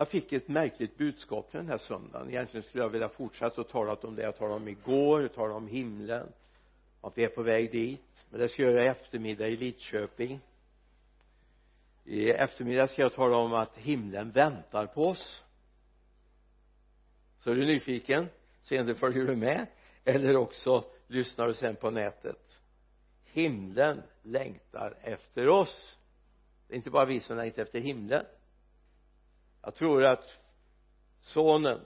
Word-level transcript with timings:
jag 0.00 0.08
fick 0.08 0.32
ett 0.32 0.48
märkligt 0.48 0.96
budskap 0.96 1.48
den 1.52 1.68
här 1.68 1.78
söndagen. 1.78 2.30
Egentligen 2.30 2.62
skulle 2.62 2.84
jag 2.84 2.90
vilja 2.90 3.08
fortsätta 3.08 3.60
och 3.60 3.68
tala 3.68 3.94
om 3.94 4.14
det. 4.14 4.22
Jag 4.22 4.36
talade 4.36 4.56
om 4.56 4.68
igår, 4.68 5.22
jag 5.22 5.34
talade 5.34 5.54
om 5.54 5.68
himlen 5.68 6.32
att 7.00 7.18
vi 7.18 7.24
är 7.24 7.28
på 7.28 7.42
väg 7.42 7.72
dit. 7.72 8.26
Men 8.30 8.40
det 8.40 8.48
ska 8.48 8.62
jag 8.62 8.72
göra 8.72 8.84
i 8.84 8.86
eftermiddag 8.86 9.48
i 9.48 9.56
Lidköping. 9.56 10.40
I 12.04 12.30
eftermiddag 12.30 12.88
ska 12.88 13.02
jag 13.02 13.12
tala 13.12 13.36
om 13.36 13.54
att 13.54 13.76
himlen 13.76 14.30
väntar 14.30 14.86
på 14.86 15.08
oss. 15.08 15.44
Så 17.38 17.50
är 17.50 17.54
du 17.54 17.66
nyfiken? 17.66 18.28
Sedan 18.62 18.94
följer 18.94 19.24
du 19.24 19.36
med? 19.36 19.66
Eller 20.04 20.36
också 20.36 20.84
lyssnar 21.06 21.46
du 21.46 21.54
sen 21.54 21.76
på 21.76 21.90
nätet. 21.90 22.60
Himlen 23.24 24.02
längtar 24.22 24.96
efter 25.02 25.48
oss. 25.48 25.96
Det 26.68 26.74
är 26.74 26.76
inte 26.76 26.90
bara 26.90 27.04
vi 27.04 27.20
som 27.20 27.36
längtar 27.36 27.62
efter 27.62 27.80
himlen 27.80 28.24
jag 29.62 29.74
tror 29.74 30.04
att 30.04 30.38
sonen 31.20 31.80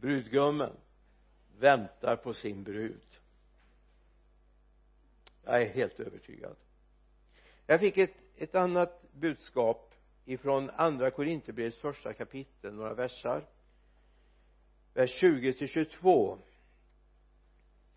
brudgummen 0.00 0.72
väntar 1.58 2.16
på 2.16 2.34
sin 2.34 2.62
brud. 2.62 3.20
Jag 5.44 5.62
är 5.62 5.68
helt 5.68 6.00
övertygad. 6.00 6.56
Jag 7.66 7.80
fick 7.80 7.98
ett, 7.98 8.14
ett 8.36 8.54
annat 8.54 9.02
budskap 9.12 9.94
ifrån 10.24 10.70
andra 10.70 11.10
Korinthierbrevets 11.10 11.78
första 11.78 12.12
kapitel 12.12 12.74
några 12.74 12.94
versar. 12.94 13.46
Vers 14.94 15.10
20 15.10 15.52
till 15.52 15.68
22 15.68 16.38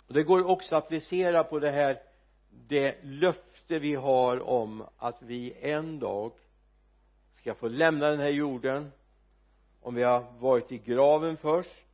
och 0.08 0.14
det 0.14 0.24
går 0.24 0.46
också 0.46 0.76
att 0.76 0.84
applicera 0.84 1.44
på 1.44 1.60
det 1.60 1.72
här 1.72 2.02
det 2.50 3.04
löfte 3.04 3.80
vi 3.80 3.96
har 3.96 4.40
om 4.40 4.86
att 4.98 5.22
vi 5.22 5.54
en 5.62 6.00
dag 6.00 6.32
ska 7.48 7.56
få 7.56 7.68
lämna 7.68 8.10
den 8.10 8.20
här 8.20 8.30
jorden 8.30 8.92
om 9.82 9.96
vi 9.96 10.04
har 10.04 10.32
varit 10.40 10.72
i 10.72 10.78
graven 10.78 11.38
först 11.38 11.86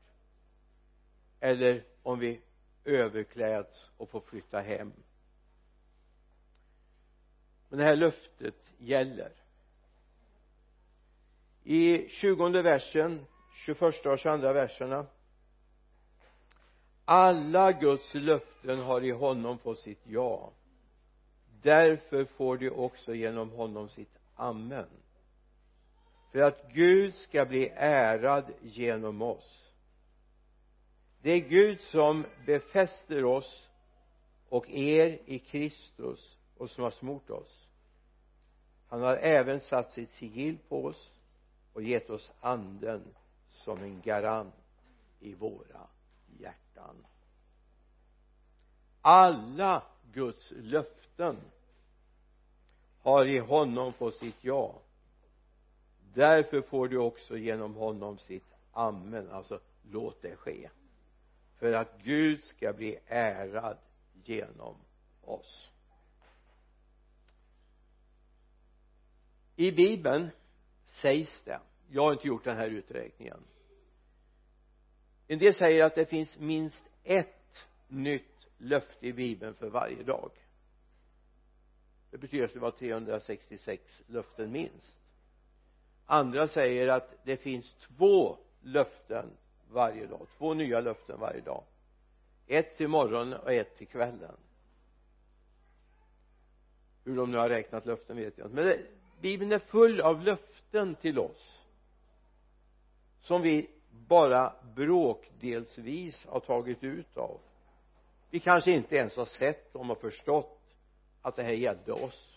eller 1.39 1.83
om 2.03 2.19
vi 2.19 2.41
överkläds 2.85 3.89
och 3.97 4.09
får 4.09 4.21
flytta 4.21 4.61
hem. 4.61 4.93
Men 7.69 7.79
det 7.79 7.85
här 7.85 7.95
löftet 7.95 8.73
gäller. 8.77 9.31
I 11.63 12.09
tjugonde 12.09 12.61
versen 12.61 13.25
21 13.65 14.05
och 14.05 14.19
22 14.19 14.53
verserna 14.53 15.05
alla 17.05 17.71
Guds 17.71 18.13
löften 18.13 18.79
har 18.79 19.01
i 19.01 19.11
honom 19.11 19.57
fått 19.57 19.79
sitt 19.79 20.01
ja. 20.03 20.51
Därför 21.61 22.25
får 22.25 22.57
de 22.57 22.69
också 22.69 23.13
genom 23.13 23.49
honom 23.49 23.89
sitt 23.89 24.19
amen 24.35 25.02
för 26.33 26.39
att 26.39 26.71
Gud 26.71 27.15
ska 27.15 27.45
bli 27.45 27.71
ärad 27.75 28.53
genom 28.61 29.21
oss. 29.21 29.67
Det 31.21 31.31
är 31.31 31.39
Gud 31.39 31.81
som 31.81 32.25
befäster 32.45 33.25
oss 33.25 33.69
och 34.49 34.69
er 34.69 35.19
i 35.25 35.39
Kristus 35.39 36.37
och 36.57 36.69
som 36.69 36.83
har 36.83 36.91
smort 36.91 37.29
oss. 37.29 37.67
Han 38.89 39.01
har 39.01 39.15
även 39.15 39.59
satt 39.59 39.93
sitt 39.93 40.11
sigill 40.11 40.57
på 40.69 40.85
oss 40.85 41.11
och 41.73 41.83
gett 41.83 42.09
oss 42.09 42.31
anden 42.41 43.03
som 43.49 43.83
en 43.83 44.01
garant 44.01 44.55
i 45.19 45.33
våra 45.33 45.87
hjärtan. 46.39 47.05
Alla 49.01 49.83
Guds 50.13 50.53
löften 50.55 51.37
har 53.01 53.25
i 53.25 53.39
honom 53.39 53.93
fått 53.93 54.15
sitt 54.15 54.43
ja 54.43 54.75
därför 56.13 56.61
får 56.61 56.87
du 56.87 56.97
också 56.97 57.37
genom 57.37 57.75
honom 57.75 58.17
sitt 58.17 58.55
amen 58.71 59.29
alltså 59.31 59.59
låt 59.91 60.21
det 60.21 60.35
ske. 60.35 60.69
För 61.55 61.73
att 61.73 62.01
Gud 62.03 62.43
ska 62.43 62.73
bli 62.73 62.99
ärad 63.07 63.77
genom 64.23 64.75
oss. 65.21 65.69
I 69.55 69.71
bibeln 69.71 70.29
sägs 70.85 71.43
det 71.43 71.59
jag 71.89 72.03
har 72.03 72.13
inte 72.13 72.27
gjort 72.27 72.43
den 72.43 72.57
här 72.57 72.69
uträkningen. 72.69 73.43
En 75.27 75.39
del 75.39 75.53
säger 75.53 75.85
att 75.85 75.95
det 75.95 76.05
finns 76.05 76.39
minst 76.39 76.83
ett 77.03 77.67
nytt 77.87 78.47
löfte 78.57 79.07
i 79.07 79.13
bibeln 79.13 79.53
för 79.53 79.69
varje 79.69 80.03
dag. 80.03 80.31
Det 82.11 82.17
betyder 82.17 82.45
att 82.45 82.53
det 82.53 82.59
var 82.59 82.71
366 82.71 84.01
löften 84.07 84.51
minst 84.51 85.02
andra 86.05 86.47
säger 86.47 86.87
att 86.87 87.15
det 87.23 87.37
finns 87.37 87.73
två 87.73 88.37
löften 88.61 89.29
varje 89.71 90.05
dag 90.05 90.27
två 90.37 90.53
nya 90.53 90.81
löften 90.81 91.19
varje 91.19 91.41
dag. 91.41 91.63
Ett 92.47 92.77
till 92.77 92.87
morgonen 92.87 93.33
och 93.33 93.53
ett 93.53 93.77
till 93.77 93.87
kvällen. 93.87 94.35
Hur 97.05 97.15
de 97.15 97.31
nu 97.31 97.37
har 97.37 97.49
räknat 97.49 97.85
löften 97.85 98.17
vet 98.17 98.37
jag 98.37 98.47
inte. 98.47 98.55
Men 98.55 98.65
det, 98.65 98.79
bibeln 99.21 99.51
är 99.51 99.59
full 99.59 100.01
av 100.01 100.21
löften 100.21 100.95
till 100.95 101.19
oss 101.19 101.63
som 103.21 103.41
vi 103.41 103.69
bara 103.89 104.53
bråkdelsvis 104.75 106.25
har 106.25 106.39
tagit 106.39 106.83
ut 106.83 107.17
av. 107.17 107.39
Vi 108.29 108.39
kanske 108.39 108.71
inte 108.71 108.95
ens 108.95 109.15
har 109.17 109.25
sett 109.25 109.73
dem 109.73 109.91
och 109.91 110.01
förstått 110.01 110.59
att 111.21 111.35
det 111.35 111.43
här 111.43 111.51
gällde 111.51 111.91
oss 111.91 112.32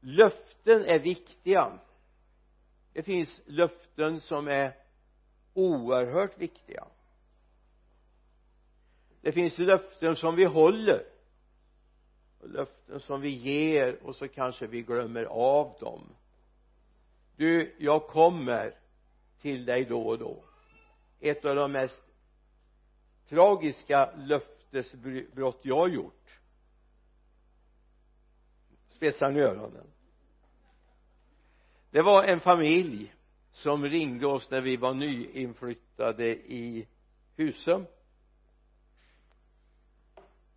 löften 0.00 0.84
är 0.84 0.98
viktiga. 0.98 1.78
Det 2.92 3.02
finns 3.02 3.40
löften 3.46 4.20
som 4.20 4.48
är 4.48 4.72
oerhört 5.54 6.38
viktiga. 6.38 6.86
Det 9.20 9.32
finns 9.32 9.58
löften 9.58 10.16
som 10.16 10.36
vi 10.36 10.44
håller 10.44 11.04
och 12.40 12.48
löften 12.48 13.00
som 13.00 13.20
vi 13.20 13.28
ger 13.28 14.02
och 14.02 14.16
så 14.16 14.28
kanske 14.28 14.66
vi 14.66 14.82
glömmer 14.82 15.24
av 15.24 15.76
dem. 15.80 16.16
Du 17.36 17.74
jag 17.78 18.06
kommer 18.06 18.74
till 19.40 19.64
dig 19.64 19.84
då 19.84 20.02
och 20.02 20.18
då. 20.18 20.44
Ett 21.20 21.44
av 21.44 21.56
de 21.56 21.72
mest 21.72 22.02
tragiska 23.28 24.10
löftesbrott 24.16 25.60
jag 25.62 25.76
har 25.76 25.88
gjort 25.88 26.39
spetsar 29.00 29.30
ni 29.30 29.40
öronen. 29.40 29.86
Det 31.90 32.02
var 32.02 32.24
en 32.24 32.40
familj 32.40 33.14
som 33.52 33.84
ringde 33.84 34.26
oss 34.26 34.50
när 34.50 34.60
vi 34.60 34.76
var 34.76 34.94
nyinflyttade 34.94 36.26
i 36.28 36.88
Husum. 37.36 37.86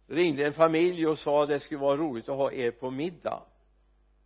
Ringde 0.08 0.46
en 0.46 0.54
familj 0.54 1.08
och 1.08 1.20
sa 1.20 1.46
det 1.46 1.60
skulle 1.60 1.80
vara 1.80 1.98
roligt 1.98 2.30
att 2.30 2.38
ha 2.38 2.52
er 2.52 2.72
på 2.72 2.92
middag. 2.92 3.44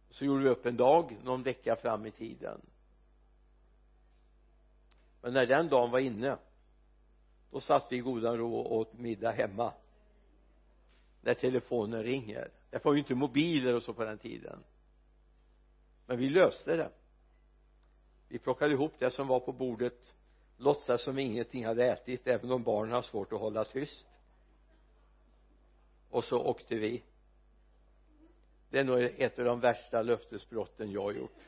Så 0.09 0.25
gjorde 0.25 0.43
vi 0.43 0.49
upp 0.49 0.65
en 0.65 0.77
dag 0.77 1.17
någon 1.23 1.43
vecka 1.43 1.75
fram 1.75 2.05
i 2.05 2.11
tiden. 2.11 2.61
Men 5.21 5.33
när 5.33 5.45
den 5.45 5.69
dagen 5.69 5.91
var 5.91 5.99
inne 5.99 6.37
då 7.51 7.59
satt 7.59 7.91
vi 7.91 7.95
i 7.95 7.99
godan 7.99 8.37
ro 8.37 8.55
och 8.55 8.75
åt 8.75 8.93
middag 8.93 9.31
hemma. 9.31 9.73
När 11.21 11.33
telefonen 11.33 12.03
ringer 12.03 12.56
det 12.69 12.85
var 12.85 12.93
ju 12.93 12.99
inte 12.99 13.15
mobiler 13.15 13.75
och 13.75 13.83
så 13.83 13.93
på 13.93 14.03
den 14.03 14.17
tiden. 14.17 14.63
Men 16.05 16.17
vi 16.17 16.29
löste 16.29 16.75
det. 16.75 16.91
Vi 18.27 18.39
plockade 18.39 18.73
ihop 18.73 18.93
det 18.99 19.11
som 19.11 19.27
var 19.27 19.39
på 19.39 19.51
bordet 19.51 20.13
låtsas 20.57 21.03
som 21.03 21.19
ingenting 21.19 21.65
hade 21.65 21.85
ätit 21.85 22.27
även 22.27 22.51
om 22.51 22.63
barnen 22.63 22.93
har 22.93 23.01
svårt 23.01 23.33
att 23.33 23.39
hålla 23.39 23.65
tyst. 23.65 24.07
Och 26.09 26.23
så 26.23 26.41
åkte 26.41 26.75
vi. 26.75 27.03
Det 28.69 28.79
är 28.79 28.83
nog 28.83 29.01
ett 29.01 29.39
av 29.39 29.45
de 29.45 29.59
värsta 29.59 30.01
löftesbrotten 30.01 30.91
jag 30.91 31.01
har 31.01 31.11
gjort. 31.11 31.39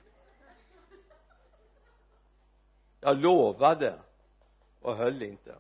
Jag 3.02 3.18
lovade 3.18 4.00
och 4.82 4.96
höll 4.96 5.24
inte. 5.24 5.56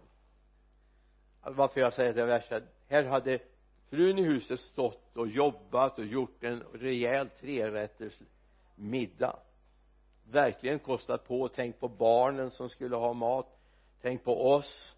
Varför 1.42 1.82
jag 1.82 1.94
säger 1.94 2.14
det 2.14 2.26
värsta? 2.26 2.62
Här 2.88 3.04
hade 3.04 3.40
frun 3.90 4.20
i 4.20 4.24
huset 4.24 4.60
stått 4.60 5.18
och 5.18 5.28
jobbat 5.28 6.00
och 6.00 6.06
gjort 6.06 6.44
en 6.44 6.64
rejäl 6.74 7.30
trerätters 7.30 8.20
middag. 8.76 9.40
Verkligen 10.24 10.80
kostat 10.80 11.28
på. 11.28 11.42
Och 11.42 11.54
tänkt 11.54 11.80
på 11.80 11.88
barnen 11.88 12.52
som 12.52 12.70
skulle 12.70 12.96
ha 12.96 13.14
mat. 13.14 13.60
Tänkt 14.02 14.24
på 14.24 14.52
oss. 14.52 14.96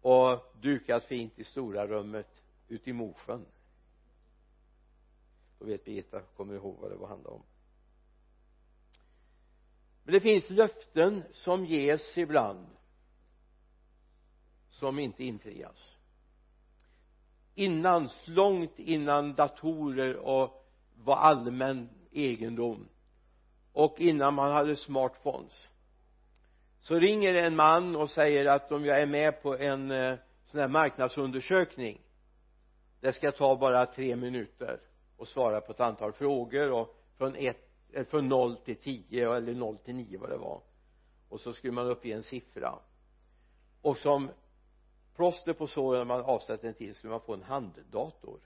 Och 0.00 0.54
dukat 0.60 1.04
fint 1.04 1.38
i 1.38 1.44
stora 1.44 1.86
rummet 1.86 2.42
ute 2.68 2.90
i 2.90 2.92
Mosjön. 2.92 3.46
Då 5.58 5.64
vet 5.64 5.84
Birgitta 5.84 6.20
kommer 6.20 6.54
ihåg 6.54 6.76
vad 6.80 6.90
det 6.90 6.96
var 6.96 7.08
handlade 7.08 7.36
om. 7.36 7.42
Men 10.04 10.12
det 10.12 10.20
finns 10.20 10.50
löften 10.50 11.22
som 11.32 11.64
ges 11.64 12.18
ibland 12.18 12.66
som 14.68 14.98
inte 14.98 15.24
infrias 15.24 15.95
innan, 17.56 18.08
långt 18.24 18.78
innan 18.78 19.34
datorer 19.34 20.16
och 20.16 20.66
var 20.94 21.16
allmän 21.16 21.88
egendom 22.12 22.88
och 23.72 24.00
innan 24.00 24.34
man 24.34 24.52
hade 24.52 24.76
smartphones. 24.76 25.68
Så 26.80 26.98
ringer 26.98 27.34
en 27.34 27.56
man 27.56 27.96
och 27.96 28.10
säger 28.10 28.46
att 28.46 28.72
om 28.72 28.84
jag 28.84 29.00
är 29.00 29.06
med 29.06 29.42
på 29.42 29.56
en 29.56 29.90
eh, 29.90 30.14
sån 30.44 30.60
här 30.60 30.68
marknadsundersökning 30.68 32.00
det 33.00 33.12
ska 33.12 33.32
ta 33.32 33.56
bara 33.56 33.86
tre 33.86 34.16
minuter 34.16 34.80
och 35.16 35.28
svara 35.28 35.60
på 35.60 35.72
ett 35.72 35.80
antal 35.80 36.12
frågor 36.12 36.72
och 36.72 36.96
från 37.18 37.36
ett 37.36 37.66
eller 37.92 38.04
från 38.04 38.28
noll 38.28 38.56
till 38.56 38.76
tio 38.76 39.34
eller 39.34 39.54
noll 39.54 39.78
till 39.78 39.94
nio 39.94 40.18
vad 40.18 40.30
det 40.30 40.36
var. 40.36 40.60
Och 41.28 41.40
så 41.40 41.52
skulle 41.52 41.72
man 41.72 41.86
uppge 41.86 42.12
en 42.12 42.22
siffra. 42.22 42.78
Och 43.82 43.96
som 43.96 44.30
plåster 45.16 45.52
på 45.52 45.66
såren 45.66 45.98
när 45.98 46.04
man 46.04 46.24
avsätter 46.24 46.68
en 46.68 46.74
tid 46.74 46.96
skulle 46.96 47.10
man 47.10 47.20
få 47.20 47.34
en 47.34 47.42
handdator. 47.42 48.40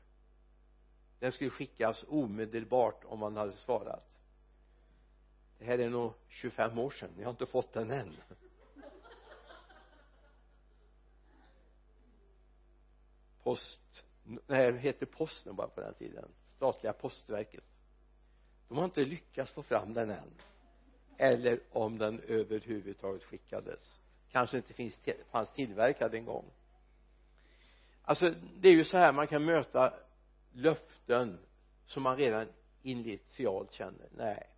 Den 1.18 1.32
skulle 1.32 1.50
skickas 1.50 2.04
omedelbart 2.08 3.04
om 3.04 3.18
man 3.18 3.36
hade 3.36 3.52
svarat. 3.52 4.06
Det 5.58 5.64
här 5.64 5.78
är 5.78 5.90
nog 5.90 6.12
25 6.28 6.78
år 6.78 6.90
sedan. 6.90 7.10
Jag 7.18 7.24
har 7.24 7.30
inte 7.30 7.46
fått 7.46 7.72
den 7.72 7.90
än. 7.90 8.16
Post 13.42 14.04
nej 14.46 14.72
det 14.72 14.78
hette 14.78 15.06
posten 15.06 15.56
bara 15.56 15.68
på 15.68 15.80
den 15.80 15.94
tiden. 15.94 16.28
Statliga 16.56 16.92
postverket. 16.92 17.64
De 18.68 18.78
har 18.78 18.84
inte 18.84 19.04
lyckats 19.04 19.52
få 19.52 19.62
fram 19.62 19.94
den 19.94 20.10
än. 20.10 20.30
Eller 21.16 21.60
om 21.70 21.98
den 21.98 22.20
överhuvudtaget 22.20 23.24
skickades. 23.24 24.00
Kanske 24.30 24.56
inte 24.56 24.72
finns, 24.72 24.98
fanns 25.30 25.52
tillverkad 25.52 26.14
en 26.14 26.24
gång 26.24 26.44
alltså 28.10 28.34
det 28.60 28.68
är 28.68 28.72
ju 28.72 28.84
så 28.84 28.98
här 28.98 29.12
man 29.12 29.26
kan 29.26 29.44
möta 29.44 29.94
löften 30.52 31.38
som 31.86 32.02
man 32.02 32.16
redan 32.16 32.48
initialt 32.82 33.72
känner 33.72 34.08
nej. 34.10 34.50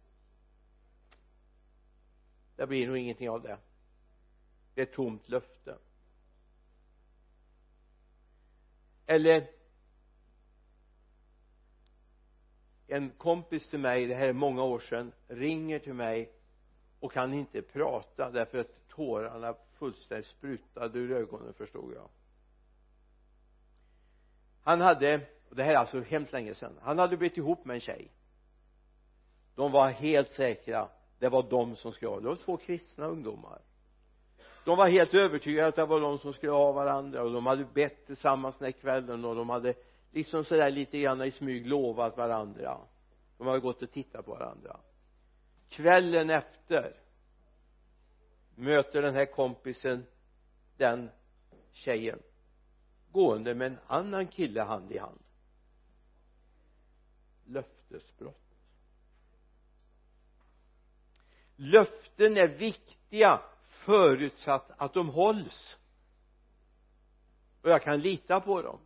Det 2.56 2.66
blir 2.66 2.86
nog 2.86 2.96
ingenting 2.96 3.30
av 3.30 3.42
det. 3.42 3.58
Det 4.74 4.80
är 4.80 4.86
ett 4.86 4.92
tomt 4.92 5.28
löfte. 5.28 5.78
Eller 9.06 9.50
en 12.86 13.10
kompis 13.10 13.70
till 13.70 13.78
mig 13.78 14.06
det 14.06 14.14
här 14.14 14.28
är 14.28 14.32
många 14.32 14.62
år 14.62 14.78
sedan 14.78 15.12
ringer 15.28 15.78
till 15.78 15.94
mig 15.94 16.32
och 17.00 17.12
kan 17.12 17.34
inte 17.34 17.62
prata 17.62 18.30
därför 18.30 18.58
att 18.58 18.88
tårarna 18.88 19.54
fullständigt 19.72 20.26
sprutade 20.26 20.98
ur 20.98 21.12
ögonen 21.12 21.54
förstod 21.54 21.94
jag 21.94 22.08
han 24.62 24.80
hade 24.80 25.20
och 25.50 25.56
det 25.56 25.62
här 25.62 25.72
är 25.72 25.78
alltså 25.78 26.00
hemskt 26.00 26.32
länge 26.32 26.54
sedan 26.54 26.78
han 26.82 26.98
hade 26.98 27.16
blivit 27.16 27.36
ihop 27.36 27.64
med 27.64 27.74
en 27.74 27.80
tjej. 27.80 28.08
De 29.54 29.72
var 29.72 29.88
helt 29.88 30.32
säkra 30.32 30.88
det 31.18 31.28
var 31.28 31.42
de 31.42 31.76
som 31.76 31.92
skulle 31.92 32.10
ha 32.10 32.20
det 32.20 32.28
var 32.28 32.36
två 32.36 32.56
kristna 32.56 33.06
ungdomar. 33.06 33.60
De 34.64 34.76
var 34.76 34.88
helt 34.88 35.14
övertygade 35.14 35.68
att 35.68 35.76
det 35.76 35.84
var 35.84 36.00
de 36.00 36.18
som 36.18 36.32
skulle 36.32 36.52
ha 36.52 36.72
varandra 36.72 37.22
och 37.22 37.32
de 37.32 37.46
hade 37.46 37.64
bett 37.64 38.06
tillsammans 38.06 38.56
den 38.56 38.64
här 38.64 38.72
kvällen 38.72 39.24
och 39.24 39.36
de 39.36 39.50
hade 39.50 39.74
liksom 40.10 40.44
sådär 40.44 40.70
lite 40.70 41.00
grann 41.00 41.22
i 41.22 41.30
smyg 41.30 41.66
lovat 41.66 42.16
varandra. 42.16 42.78
De 43.38 43.46
hade 43.46 43.60
gått 43.60 43.82
och 43.82 43.90
tittat 43.90 44.24
på 44.24 44.30
varandra. 44.30 44.80
Kvällen 45.68 46.30
efter 46.30 46.96
möter 48.54 49.02
den 49.02 49.14
här 49.14 49.26
kompisen 49.26 50.06
den 50.76 51.10
tjejen 51.72 52.18
gående 53.12 53.54
med 53.54 53.66
en 53.66 53.78
annan 53.86 54.26
kille 54.26 54.62
hand 54.62 54.92
i 54.92 54.98
hand. 54.98 55.18
Löftesbrott. 57.44 58.38
Löften 61.56 62.36
är 62.36 62.48
viktiga 62.48 63.42
förutsatt 63.68 64.70
att 64.76 64.94
de 64.94 65.08
hålls. 65.08 65.78
Och 67.62 67.70
jag 67.70 67.82
kan 67.82 68.00
lita 68.00 68.40
på 68.40 68.62
dem. 68.62 68.78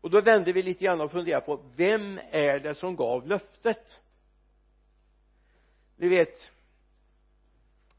Och 0.00 0.10
då 0.10 0.20
vände 0.20 0.52
vi 0.52 0.62
lite 0.62 0.84
grann 0.84 1.00
och 1.00 1.12
funderade 1.12 1.46
på 1.46 1.62
vem 1.76 2.20
är 2.30 2.60
det 2.60 2.74
som 2.74 2.96
gav 2.96 3.26
löftet? 3.26 4.00
Ni 5.96 6.08
vet 6.08 6.50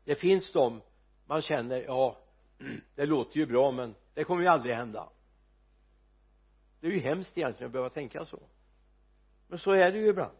det 0.04 0.16
finns 0.16 0.52
de 0.52 0.82
man 1.26 1.42
känner 1.42 1.82
ja 1.82 2.18
det 2.96 3.06
låter 3.06 3.38
ju 3.38 3.46
bra 3.46 3.72
men 3.72 3.96
det 4.14 4.24
kommer 4.24 4.42
ju 4.42 4.48
aldrig 4.48 4.76
hända. 4.76 5.10
Det 6.80 6.88
är 6.88 6.92
ju 6.92 7.00
hemskt 7.00 7.38
egentligen 7.38 7.68
att 7.68 7.72
behöva 7.72 7.90
tänka 7.90 8.26
så. 8.26 8.40
Men 9.48 9.60
så 9.60 9.72
är 9.72 9.92
det 9.92 9.98
ju 9.98 10.08
ibland. 10.08 10.38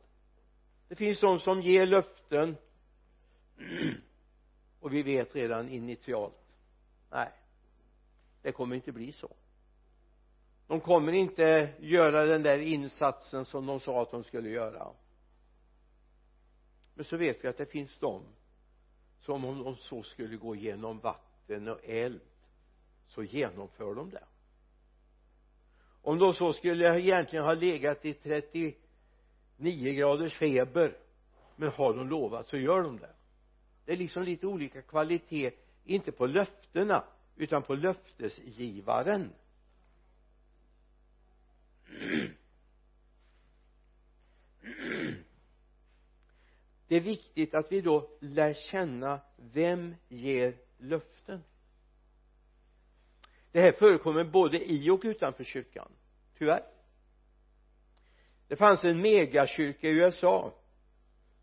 Det 0.88 0.96
finns 0.96 1.20
de 1.20 1.40
som 1.40 1.62
ger 1.62 1.86
löften 1.86 2.58
och 4.80 4.94
vi 4.94 5.04
vet 5.04 5.36
redan 5.36 5.70
initialt 5.70 6.46
nej 7.12 7.32
det 8.42 8.52
kommer 8.52 8.76
inte 8.76 8.92
bli 8.92 9.12
så. 9.12 9.36
De 10.68 10.80
kommer 10.80 11.14
inte 11.14 11.74
göra 11.80 12.26
den 12.26 12.44
där 12.44 12.60
insatsen 12.60 13.46
som 13.46 13.66
de 13.66 13.80
sa 13.80 14.02
att 14.02 14.12
de 14.12 14.24
skulle 14.24 14.50
göra. 14.50 14.88
Men 16.94 17.06
så 17.06 17.18
vet 17.18 17.44
vi 17.44 17.48
att 17.48 17.58
det 17.58 17.66
finns 17.66 17.98
de 17.98 18.24
som 19.20 19.46
om 19.46 19.64
de 19.64 19.76
så 19.76 20.04
skulle 20.04 20.38
gå 20.38 20.56
igenom 20.56 21.00
vatten 21.00 21.35
och 21.50 21.80
eld 21.84 22.22
så 23.08 23.24
genomför 23.24 23.96
de 23.96 24.10
det. 24.10 24.24
Om 26.02 26.20
de 26.20 26.34
så 26.34 26.54
skulle 26.54 27.00
egentligen 27.00 27.46
ha 27.46 27.54
legat 27.54 28.06
i 28.06 28.14
39 28.14 28.74
graders 29.94 30.34
feber 30.34 30.98
men 31.56 31.70
har 31.70 31.94
de 31.94 32.10
lovat 32.10 32.48
så 32.48 32.58
gör 32.58 32.84
de 32.84 33.00
det. 33.00 33.16
Det 33.86 33.92
är 33.92 33.98
liksom 33.98 34.24
lite 34.24 34.48
olika 34.48 34.82
kvalitet 34.82 35.52
inte 35.84 36.12
på 36.12 36.26
löftena 36.26 37.04
utan 37.36 37.64
på 37.64 37.76
löftesgivaren. 37.76 39.34
Det 46.88 46.96
är 46.96 47.02
viktigt 47.02 47.54
att 47.54 47.72
vi 47.72 47.82
då 47.82 48.10
lär 48.20 48.54
känna 48.54 49.22
vem 49.38 49.96
ger 50.08 50.58
löften 50.78 51.15
det 53.56 53.62
här 53.62 53.72
förekommer 53.72 54.24
både 54.24 54.72
i 54.72 54.90
och 54.90 55.02
utanför 55.04 55.44
kyrkan. 55.44 55.92
Tyvärr. 56.38 56.64
Det 58.48 58.56
fanns 58.56 58.84
en 58.84 59.02
megakyrka 59.02 59.88
i 59.88 59.92
USA 59.92 60.54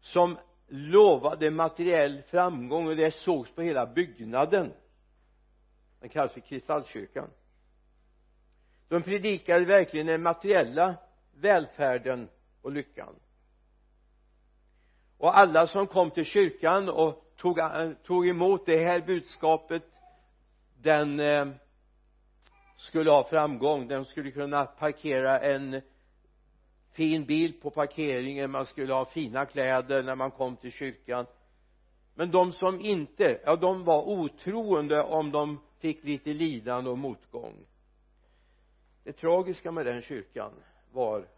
som 0.00 0.38
lovade 0.68 1.50
materiell 1.50 2.22
framgång 2.22 2.86
och 2.86 2.96
det 2.96 3.14
sågs 3.14 3.50
på 3.50 3.62
hela 3.62 3.86
byggnaden. 3.86 4.72
Den 6.00 6.08
kallas 6.08 6.32
för 6.32 6.40
kristallkyrkan. 6.40 7.30
De 8.88 9.02
predikade 9.02 9.64
verkligen 9.64 10.06
den 10.06 10.22
materiella 10.22 10.94
välfärden 11.34 12.28
och 12.62 12.72
lyckan. 12.72 13.14
Och 15.18 15.38
alla 15.38 15.66
som 15.66 15.86
kom 15.86 16.10
till 16.10 16.24
kyrkan 16.24 16.88
och 16.88 17.32
tog, 17.36 17.58
tog 18.04 18.28
emot 18.28 18.66
det 18.66 18.84
här 18.84 19.00
budskapet 19.00 19.82
den 20.82 21.20
eh, 21.20 21.46
skulle 22.82 23.10
ha 23.10 23.24
framgång. 23.24 23.88
Den 23.88 24.04
skulle 24.04 24.30
kunna 24.30 24.64
parkera 24.64 25.40
en 25.40 25.80
fin 26.90 27.24
bil 27.24 27.60
på 27.60 27.70
parkeringen. 27.70 28.50
Man 28.50 28.66
skulle 28.66 28.92
ha 28.92 29.04
fina 29.04 29.46
kläder 29.46 30.02
när 30.02 30.16
man 30.16 30.30
kom 30.30 30.56
till 30.56 30.72
kyrkan. 30.72 31.26
Men 32.14 32.30
de 32.30 32.52
som 32.52 32.80
inte 32.80 33.40
ja 33.44 33.56
de 33.56 33.84
var 33.84 34.02
otroende 34.02 35.02
om 35.02 35.30
de 35.30 35.60
fick 35.78 36.04
lite 36.04 36.32
lidande 36.32 36.90
och 36.90 36.98
motgång. 36.98 37.66
Det 39.04 39.12
tragiska 39.12 39.72
med 39.72 39.86
den 39.86 40.02
kyrkan 40.02 40.52
var 40.92 41.28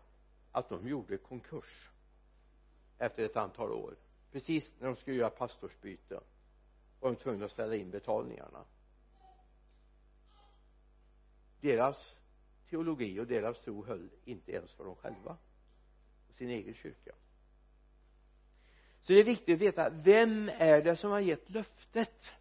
att 0.52 0.68
de 0.68 0.88
gjorde 0.88 1.16
konkurs 1.16 1.90
efter 2.98 3.24
ett 3.24 3.36
antal 3.36 3.72
år 3.72 3.94
precis 4.32 4.72
när 4.78 4.86
de 4.86 4.96
skulle 4.96 5.16
göra 5.16 5.30
pastorsbyte. 5.30 6.20
Var 7.00 7.10
de 7.10 7.16
tvungna 7.16 7.44
att 7.44 7.50
ställa 7.52 7.74
in 7.76 7.90
betalningarna 7.90 8.64
deras 11.64 12.18
teologi 12.71 13.21
och 13.21 13.26
deras 13.26 13.61
tro 13.61 13.85
höll 13.85 14.09
inte 14.25 14.52
ens 14.52 14.73
för 14.73 14.85
dem 14.85 14.97
själva 14.97 15.37
och 16.28 16.35
sin 16.35 16.50
egen 16.50 16.75
kyrka. 16.75 17.12
Så 19.00 19.12
det 19.12 19.21
är 19.21 19.25
viktigt 19.25 19.54
att 19.54 19.61
veta 19.61 19.90
vem 19.90 20.50
är 20.59 20.83
det 20.83 20.97
som 20.97 21.11
har 21.11 21.21
gett 21.21 21.50
löftet? 21.50 22.33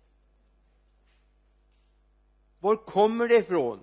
Var 2.59 2.75
kommer 2.75 3.27
det 3.27 3.35
ifrån? 3.35 3.79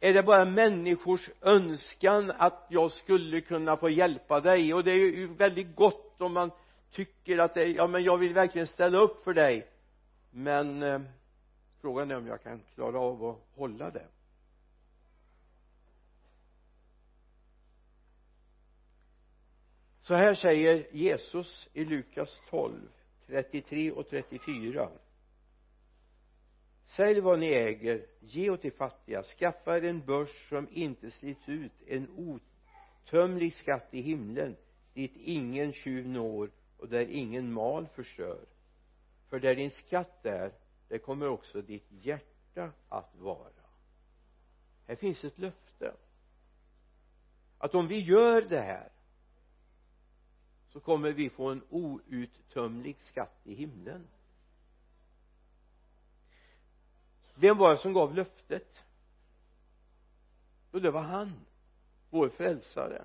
Är 0.00 0.14
det 0.14 0.22
bara 0.22 0.44
människors 0.44 1.30
önskan 1.40 2.30
att 2.30 2.66
jag 2.68 2.92
skulle 2.92 3.40
kunna 3.40 3.76
få 3.76 3.90
hjälpa 3.90 4.40
dig? 4.40 4.74
Och 4.74 4.84
det 4.84 4.92
är 4.92 4.96
ju 4.96 5.34
väldigt 5.34 5.76
gott 5.76 6.20
om 6.20 6.32
man 6.32 6.50
tycker 6.90 7.38
att 7.38 7.54
det, 7.54 7.64
ja 7.64 7.86
men 7.86 8.04
jag 8.04 8.18
vill 8.18 8.34
verkligen 8.34 8.66
ställa 8.66 8.98
upp 8.98 9.24
för 9.24 9.34
dig. 9.34 9.68
Men 10.30 10.82
eh, 10.82 11.00
frågan 11.82 12.10
är 12.10 12.16
om 12.16 12.26
jag 12.26 12.42
kan 12.42 12.60
klara 12.74 12.98
av 12.98 13.24
att 13.24 13.38
hålla 13.54 13.90
det. 13.90 14.06
Så 20.00 20.14
här 20.14 20.34
säger 20.34 20.86
Jesus 20.92 21.68
i 21.72 21.84
Lukas 21.84 22.42
12 22.50 22.88
33 23.26 23.92
och 23.92 24.08
34 24.08 24.88
sälj 26.84 27.20
vad 27.20 27.38
ni 27.38 27.46
äger 27.46 28.06
ge 28.20 28.50
åt 28.50 28.62
de 28.62 28.70
fattiga 28.70 29.22
skaffa 29.22 29.76
er 29.76 29.84
en 29.84 30.00
börs 30.00 30.48
som 30.48 30.68
inte 30.70 31.10
slits 31.10 31.48
ut 31.48 31.72
en 31.86 32.08
otömlig 33.06 33.54
skatt 33.54 33.88
i 33.90 34.00
himlen 34.00 34.56
dit 34.94 35.12
ingen 35.16 35.72
tjuv 35.72 36.08
når 36.08 36.50
och 36.78 36.88
där 36.88 37.06
ingen 37.06 37.52
mal 37.52 37.86
förstör. 37.86 38.44
För 39.28 39.40
där 39.40 39.54
din 39.54 39.70
skatt 39.70 40.26
är 40.26 40.52
det 40.92 40.98
kommer 40.98 41.28
också 41.28 41.62
ditt 41.62 41.86
hjärta 41.88 42.72
att 42.88 43.16
vara. 43.16 43.62
Här 44.86 44.96
finns 44.96 45.24
ett 45.24 45.38
löfte. 45.38 45.94
Att 47.58 47.74
om 47.74 47.88
vi 47.88 47.98
gör 47.98 48.42
det 48.42 48.60
här 48.60 48.92
så 50.68 50.80
kommer 50.80 51.12
vi 51.12 51.30
få 51.30 51.50
en 51.50 51.62
outtömlig 51.70 52.98
skatt 52.98 53.40
i 53.44 53.54
himlen. 53.54 54.08
Vem 57.34 57.58
var 57.58 57.70
det 57.70 57.78
som 57.78 57.92
gav 57.92 58.14
löftet? 58.14 58.84
Jo 60.72 60.80
det 60.80 60.90
var 60.90 61.02
han 61.02 61.44
vår 62.10 62.28
frälsare. 62.28 63.04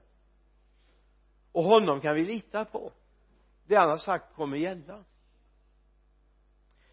Och 1.52 1.64
honom 1.64 2.02
kan 2.02 2.16
vi 2.16 2.26
lita 2.26 2.66
på. 2.66 2.92
Det 3.66 3.76
han 3.76 3.90
har 3.90 3.98
sagt 3.98 4.36
kommer 4.36 4.58
gälla 4.58 5.04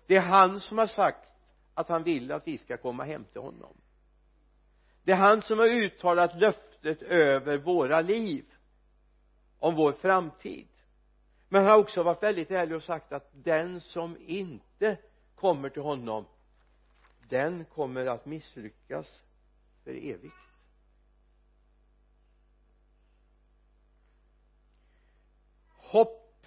det 0.07 0.17
är 0.17 0.21
han 0.21 0.61
som 0.61 0.79
har 0.79 0.87
sagt 0.87 1.29
att 1.75 1.89
han 1.89 2.03
vill 2.03 2.33
att 2.33 2.47
vi 2.47 2.59
ska 2.59 2.77
komma 2.77 3.05
hem 3.05 3.25
till 3.25 3.41
honom. 3.41 3.77
Det 5.03 5.13
är 5.13 5.17
han 5.17 5.43
som 5.43 5.59
har 5.59 5.67
uttalat 5.67 6.41
löftet 6.41 7.03
över 7.03 7.59
våra 7.59 8.01
liv 8.01 8.45
om 9.59 9.75
vår 9.75 9.93
framtid. 9.93 10.69
Men 11.49 11.63
han 11.63 11.71
har 11.71 11.79
också 11.79 12.03
varit 12.03 12.23
väldigt 12.23 12.51
ärlig 12.51 12.77
och 12.77 12.83
sagt 12.83 13.13
att 13.13 13.31
den 13.33 13.81
som 13.81 14.17
inte 14.21 14.97
kommer 15.35 15.69
till 15.69 15.83
honom 15.83 16.27
den 17.29 17.65
kommer 17.65 18.07
att 18.07 18.27
misslyckas 18.27 19.23
för 19.85 19.91
evigt. 19.91 20.35
Hopp 25.69 26.47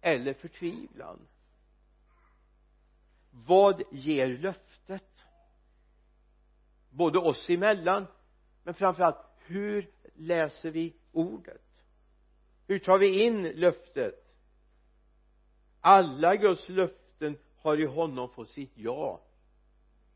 eller 0.00 0.34
förtvivlan? 0.34 1.28
Vad 3.32 3.82
ger 3.90 4.26
löftet? 4.26 5.24
Både 6.90 7.18
oss 7.18 7.50
emellan 7.50 8.06
men 8.62 8.74
framförallt 8.74 9.24
hur 9.38 9.90
läser 10.14 10.70
vi 10.70 10.94
ordet? 11.12 11.84
Hur 12.66 12.78
tar 12.78 12.98
vi 12.98 13.24
in 13.24 13.42
löftet? 13.42 14.14
Alla 15.80 16.36
Guds 16.36 16.68
löften 16.68 17.38
har 17.56 17.80
i 17.80 17.84
honom 17.84 18.28
fått 18.28 18.50
sitt 18.50 18.72
ja 18.74 19.20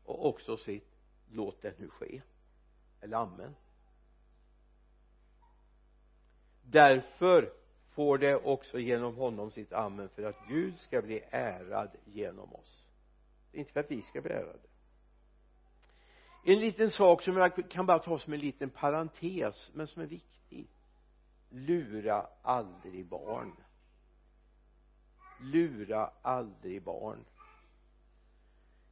och 0.03 0.25
också 0.25 0.57
sitt 0.57 0.87
låt 1.31 1.61
det 1.61 1.79
nu 1.79 1.89
ske 1.89 2.21
eller 3.01 3.17
amen. 3.17 3.55
Därför 6.61 7.53
får 7.89 8.17
det 8.17 8.35
också 8.35 8.79
genom 8.79 9.15
honom 9.15 9.51
sitt 9.51 9.73
amen 9.73 10.09
för 10.09 10.23
att 10.23 10.47
Gud 10.47 10.77
ska 10.77 11.01
bli 11.01 11.23
ärad 11.29 11.89
genom 12.05 12.55
oss 12.55 12.86
inte 13.51 13.73
för 13.73 13.79
att 13.79 13.91
vi 13.91 14.01
ska 14.01 14.21
bli 14.21 14.31
ärade 14.31 14.67
en 16.49 16.59
liten 16.59 16.91
sak 16.91 17.21
som 17.21 17.37
jag 17.37 17.69
kan 17.69 17.85
bara 17.85 17.99
ta 17.99 18.19
som 18.19 18.33
en 18.33 18.39
liten 18.39 18.69
parentes 18.69 19.71
men 19.73 19.87
som 19.87 20.01
är 20.01 20.05
viktig. 20.05 20.69
Lura 21.49 22.27
aldrig 22.41 23.05
barn. 23.05 23.55
Lura 25.41 26.11
aldrig 26.21 26.83
barn. 26.83 27.25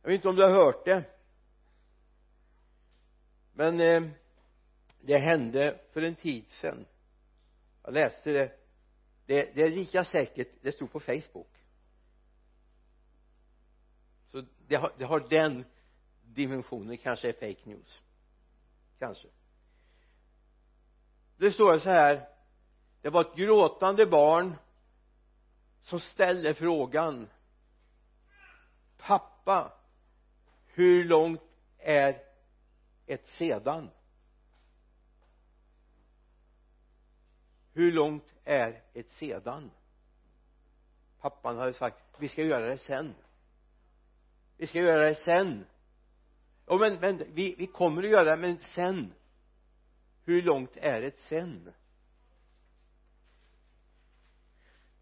Jag 0.02 0.10
vet 0.10 0.16
inte 0.16 0.30
om 0.30 0.36
du 0.36 0.44
har 0.44 0.52
hört 0.52 0.86
det. 0.86 1.04
Men 3.54 3.80
eh, 3.82 4.04
det 5.02 5.18
hände 5.18 5.80
för 5.92 6.02
en 6.02 6.16
tid 6.16 6.50
sedan. 6.50 6.86
Jag 7.84 7.94
läste 7.94 8.32
det. 8.32 8.52
Det, 9.26 9.56
det 9.56 9.64
är 9.64 9.70
lika 9.70 10.06
säkert 10.06 10.50
det 10.62 10.72
stod 10.72 10.92
på 10.92 11.00
facebook 11.00 11.65
det 14.68 14.76
har, 14.76 14.92
det 14.98 15.06
har 15.06 15.20
den 15.20 15.66
dimensionen 16.24 16.98
kanske 16.98 17.30
är 17.30 17.34
fake 17.34 17.70
news. 17.70 18.02
Kanske. 19.00 19.28
Det 21.38 21.52
står 21.52 21.80
så 21.80 21.90
här 21.90 22.28
det 23.02 23.10
var 23.10 23.22
ett 23.22 23.36
gråtande 23.36 24.06
barn 24.06 24.56
som 25.82 26.00
ställde 26.00 26.54
frågan 26.54 27.30
pappa 28.98 29.74
hur 30.66 31.06
långt 31.06 31.42
är 31.78 32.22
ett 33.06 33.28
sedan 33.28 33.90
hur 37.76 37.92
långt 37.92 38.34
är 38.44 38.82
ett 38.94 39.12
sedan? 39.12 39.72
Pappan 41.20 41.58
hade 41.58 41.74
sagt 41.74 41.98
vi 42.20 42.30
ska 42.30 42.44
göra 42.44 42.66
det 42.66 42.78
sen 42.78 43.16
vi 44.58 44.68
ska 44.68 44.80
göra 44.80 45.06
det 45.06 45.16
sen. 45.16 45.66
Ja 46.66 46.78
men, 46.78 47.00
men 47.00 47.24
vi, 47.34 47.56
vi 47.58 47.68
kommer 47.68 48.04
att 48.04 48.10
göra 48.10 48.36
det 48.36 48.42
men 48.42 48.58
sen. 48.58 49.14
Hur 50.26 50.42
långt 50.42 50.78
är 50.78 51.02
ett 51.02 51.20
sen? 51.20 51.74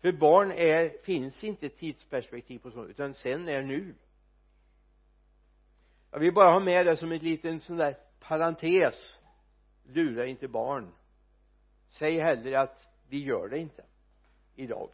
För 0.01 0.11
barn 0.11 0.51
är 0.51 1.03
finns 1.03 1.43
inte 1.43 1.69
tidsperspektiv 1.69 2.59
på 2.59 2.71
sånt 2.71 2.89
utan 2.89 3.13
sen 3.13 3.49
är 3.49 3.61
nu. 3.61 3.95
Jag 6.11 6.19
vill 6.19 6.33
bara 6.33 6.51
ha 6.51 6.59
med 6.59 6.85
det 6.85 6.97
som 6.97 7.11
en 7.11 7.19
liten 7.19 7.59
sån 7.59 7.77
där 7.77 7.97
parentes. 8.19 9.19
Lura 9.83 10.25
inte 10.25 10.47
barn. 10.47 10.93
Säg 11.89 12.19
hellre 12.19 12.59
att 12.59 12.87
vi 13.07 13.23
gör 13.23 13.47
det 13.49 13.59
inte 13.59 13.85
idag. 14.55 14.89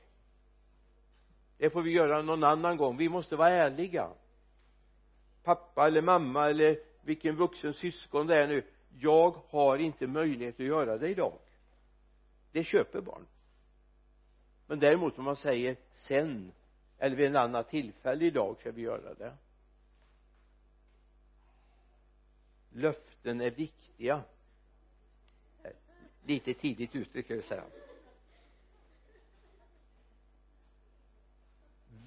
Det 1.58 1.70
får 1.70 1.82
vi 1.82 1.92
göra 1.92 2.22
någon 2.22 2.44
annan 2.44 2.78
gång. 2.78 2.98
Vi 2.98 3.10
måste 3.10 3.36
vara 3.36 3.50
ärliga 3.50 4.10
pappa 5.50 5.88
eller 5.88 6.02
mamma 6.02 6.50
eller 6.50 6.80
vilken 7.02 7.36
vuxen 7.36 7.74
syskon 7.74 8.28
det 8.28 8.44
är 8.44 8.48
nu 8.48 8.64
jag 9.00 9.42
har 9.50 9.78
inte 9.78 10.08
möjlighet 10.08 10.60
att 10.60 10.66
göra 10.66 10.98
det 10.98 11.10
idag. 11.10 11.34
Det 12.52 12.64
köper 12.64 13.02
barn. 13.02 13.26
Men 14.68 14.80
däremot 14.80 15.18
om 15.18 15.26
man 15.26 15.36
säger 15.36 15.76
sen 15.92 16.52
eller 16.98 17.16
vid 17.16 17.28
en 17.28 17.36
annan 17.36 17.64
tillfälle 17.64 18.26
idag 18.26 18.58
ska 18.60 18.72
vi 18.72 18.82
göra 18.82 19.14
det. 19.14 19.34
Löften 22.70 23.42
är 23.42 23.52
viktiga. 23.52 24.24
Lite 26.26 26.54
tidigt 26.54 26.96
ute 26.96 27.24
ska 27.24 27.36
jag 27.36 27.44
säga. 27.44 27.64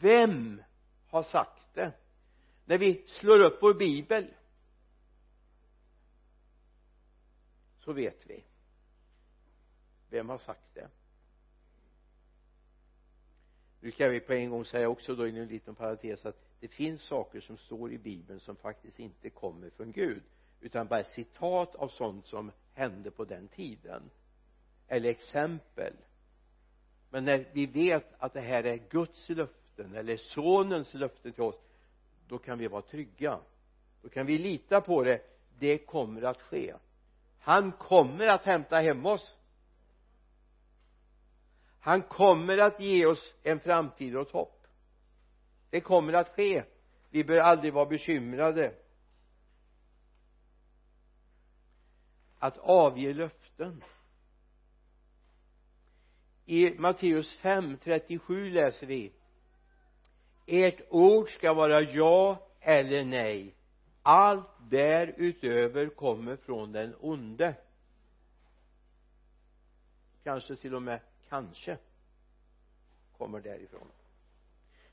Vem 0.00 0.62
har 1.08 1.22
sagt 1.22 1.74
det? 1.74 1.92
När 2.64 2.78
vi 2.78 3.04
slår 3.06 3.42
upp 3.42 3.58
vår 3.62 3.74
bibel 3.74 4.34
så 7.78 7.92
vet 7.92 8.26
vi. 8.26 8.44
Vem 10.10 10.28
har 10.28 10.38
sagt 10.38 10.74
det? 10.74 10.88
Nu 13.80 13.90
kan 13.90 14.10
vi 14.10 14.20
på 14.20 14.32
en 14.32 14.50
gång 14.50 14.64
säga 14.64 14.88
också 14.88 15.14
då 15.14 15.26
i 15.26 15.38
en 15.38 15.46
liten 15.46 15.74
parentes 15.74 16.26
att 16.26 16.36
det 16.60 16.68
finns 16.68 17.02
saker 17.02 17.40
som 17.40 17.56
står 17.56 17.92
i 17.92 17.98
bibeln 17.98 18.40
som 18.40 18.56
faktiskt 18.56 18.98
inte 18.98 19.30
kommer 19.30 19.70
från 19.70 19.92
Gud 19.92 20.22
utan 20.60 20.86
bara 20.86 21.04
citat 21.04 21.74
av 21.74 21.88
sånt 21.88 22.26
som 22.26 22.52
hände 22.72 23.10
på 23.10 23.24
den 23.24 23.48
tiden. 23.48 24.10
Eller 24.88 25.10
exempel. 25.10 25.92
Men 27.10 27.24
när 27.24 27.48
vi 27.52 27.66
vet 27.66 28.14
att 28.18 28.32
det 28.32 28.40
här 28.40 28.64
är 28.64 28.76
Guds 28.90 29.28
löften 29.28 29.94
eller 29.94 30.16
sonens 30.16 30.94
löften 30.94 31.32
till 31.32 31.42
oss 31.42 31.58
då 32.28 32.38
kan 32.38 32.58
vi 32.58 32.68
vara 32.68 32.82
trygga. 32.82 33.40
Då 34.02 34.08
kan 34.08 34.26
vi 34.26 34.38
lita 34.38 34.80
på 34.80 35.02
det. 35.02 35.22
Det 35.58 35.78
kommer 35.78 36.22
att 36.22 36.40
ske. 36.40 36.74
Han 37.40 37.72
kommer 37.72 38.26
att 38.26 38.44
hämta 38.44 38.76
hem 38.76 39.06
oss. 39.06 39.36
Han 41.80 42.02
kommer 42.02 42.58
att 42.58 42.80
ge 42.80 43.06
oss 43.06 43.34
en 43.42 43.60
framtid 43.60 44.16
och 44.16 44.22
ett 44.22 44.32
hopp. 44.32 44.66
Det 45.70 45.80
kommer 45.80 46.12
att 46.12 46.28
ske. 46.28 46.64
Vi 47.10 47.24
bör 47.24 47.38
aldrig 47.38 47.72
vara 47.72 47.86
bekymrade. 47.86 48.74
Att 52.38 52.58
avge 52.58 53.12
löften. 53.12 53.84
I 56.44 56.78
Matteus 56.78 57.36
5, 57.36 57.76
37 57.82 58.50
läser 58.50 58.86
vi 58.86 59.12
ert 60.46 60.80
ord 60.88 61.30
ska 61.30 61.52
vara 61.52 61.80
ja 61.80 62.48
eller 62.60 63.04
nej. 63.04 63.54
Allt 64.02 64.48
därutöver 64.70 65.88
kommer 65.88 66.36
från 66.36 66.72
den 66.72 66.94
onde. 67.00 67.54
Kanske 70.24 70.56
till 70.56 70.74
och 70.74 70.82
med 70.82 71.00
kanske 71.28 71.78
kommer 73.18 73.40
därifrån. 73.40 73.88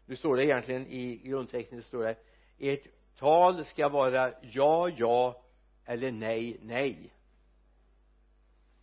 Nu 0.06 0.16
står 0.16 0.36
det 0.36 0.46
egentligen 0.46 0.88
i 0.88 1.16
grundtexten 1.16 1.84
står 1.84 2.04
det 2.04 2.16
ert 2.58 2.88
tal 3.16 3.66
ska 3.66 3.90
vara 3.90 4.34
ja 4.42 4.90
ja 4.90 5.44
eller 5.86 6.12
nej 6.12 6.58
nej. 6.62 7.14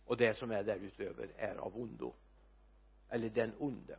Och 0.05 0.17
det 0.17 0.37
som 0.37 0.51
är 0.51 0.63
därutöver 0.63 1.29
är 1.37 1.55
av 1.55 1.77
ondo. 1.77 2.13
Eller 3.09 3.29
den 3.29 3.53
onde 3.59 3.97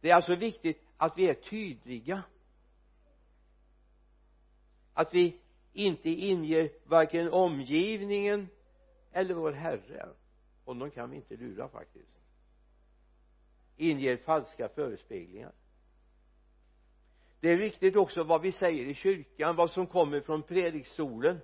det 0.00 0.10
är 0.10 0.14
alltså 0.14 0.34
viktigt 0.34 0.82
att 0.96 1.18
vi 1.18 1.28
är 1.28 1.34
tydliga. 1.34 2.22
Att 4.92 5.14
vi 5.14 5.40
inte 5.72 6.10
inger 6.10 6.70
varken 6.84 7.32
omgivningen 7.32 8.48
eller 9.12 9.34
vår 9.34 9.52
Herre. 9.52 10.08
Honom 10.64 10.90
kan 10.90 11.10
vi 11.10 11.16
inte 11.16 11.36
lura 11.36 11.68
faktiskt. 11.68 12.20
Inger 13.76 14.16
falska 14.16 14.68
förespeglingar. 14.68 15.52
Det 17.40 17.48
är 17.50 17.56
viktigt 17.56 17.96
också 17.96 18.24
vad 18.24 18.42
vi 18.42 18.52
säger 18.52 18.86
i 18.86 18.94
kyrkan 18.94 19.56
vad 19.56 19.70
som 19.70 19.86
kommer 19.86 20.20
från 20.20 20.42
predikstolen. 20.42 21.40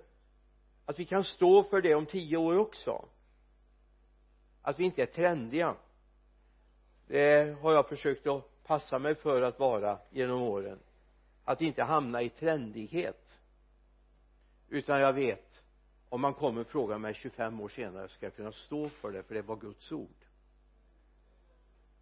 Att 0.85 0.99
vi 0.99 1.05
kan 1.05 1.23
stå 1.23 1.63
för 1.63 1.81
det 1.81 1.95
om 1.95 2.05
tio 2.05 2.37
år 2.37 2.57
också. 2.57 3.09
Att 4.61 4.79
vi 4.79 4.83
inte 4.83 5.01
är 5.01 5.05
trendiga 5.05 5.75
det 7.07 7.57
har 7.61 7.73
jag 7.73 7.89
försökt 7.89 8.27
att 8.27 8.63
passa 8.63 8.99
mig 8.99 9.15
för 9.15 9.41
att 9.41 9.59
vara 9.59 9.99
genom 10.09 10.41
åren. 10.41 10.79
Att 11.43 11.61
inte 11.61 11.83
hamna 11.83 12.21
i 12.21 12.29
trendighet. 12.29 13.39
Utan 14.69 14.99
jag 14.99 15.13
vet 15.13 15.63
om 16.09 16.21
man 16.21 16.33
kommer 16.33 16.61
och 16.61 16.67
frågar 16.67 16.97
mig 16.97 17.13
25 17.13 17.61
år 17.61 17.69
senare 17.69 18.09
ska 18.09 18.25
jag 18.25 18.35
kunna 18.35 18.51
stå 18.51 18.89
för 18.89 19.11
det 19.11 19.23
för 19.23 19.35
det 19.35 19.41
var 19.41 19.55
Guds 19.55 19.91
ord. 19.91 20.25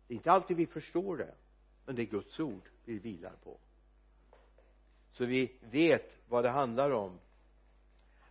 Det 0.07 0.13
är 0.13 0.15
inte 0.15 0.31
alltid 0.31 0.57
vi 0.57 0.67
förstår 0.67 1.17
det 1.17 1.33
men 1.85 1.95
det 1.95 2.01
är 2.01 2.05
Guds 2.05 2.39
ord 2.39 2.69
vi 2.85 2.99
vilar 2.99 3.33
på. 3.43 3.57
Så 5.11 5.25
vi 5.25 5.51
vet 5.59 6.17
vad 6.27 6.43
det 6.43 6.49
handlar 6.49 6.91
om. 6.91 7.19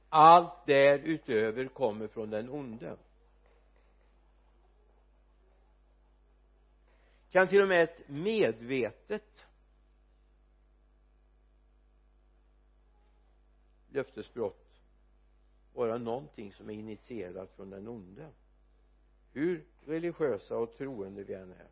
Allt 0.08 0.66
därutöver 0.66 1.66
kommer 1.68 2.08
från 2.08 2.30
den 2.30 2.50
onde. 2.50 2.96
Kan 7.32 7.48
till 7.48 7.62
och 7.62 7.68
med 7.68 7.82
ett 7.82 8.08
medvetet 8.08 9.46
löftesbrott 13.88 14.80
vara 15.74 15.98
någonting 15.98 16.52
som 16.52 16.70
är 16.70 16.74
initierat 16.74 17.52
från 17.56 17.70
den 17.70 17.88
onde? 17.88 18.30
Hur 19.32 19.64
religiösa 19.84 20.56
och 20.56 20.76
troende 20.76 21.24
vi 21.24 21.34
än 21.34 21.52
är. 21.52 21.68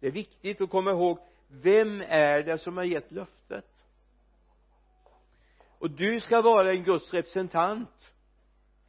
Det 0.00 0.06
är 0.06 0.12
viktigt 0.12 0.60
att 0.60 0.70
komma 0.70 0.90
ihåg 0.90 1.18
vem 1.48 2.00
är 2.00 2.42
det 2.42 2.58
som 2.58 2.76
har 2.76 2.84
gett 2.84 3.10
löftet? 3.10 3.84
Och 5.78 5.90
du 5.90 6.20
ska 6.20 6.42
vara 6.42 6.72
en 6.72 6.84
Guds 6.84 7.12
representant 7.12 8.12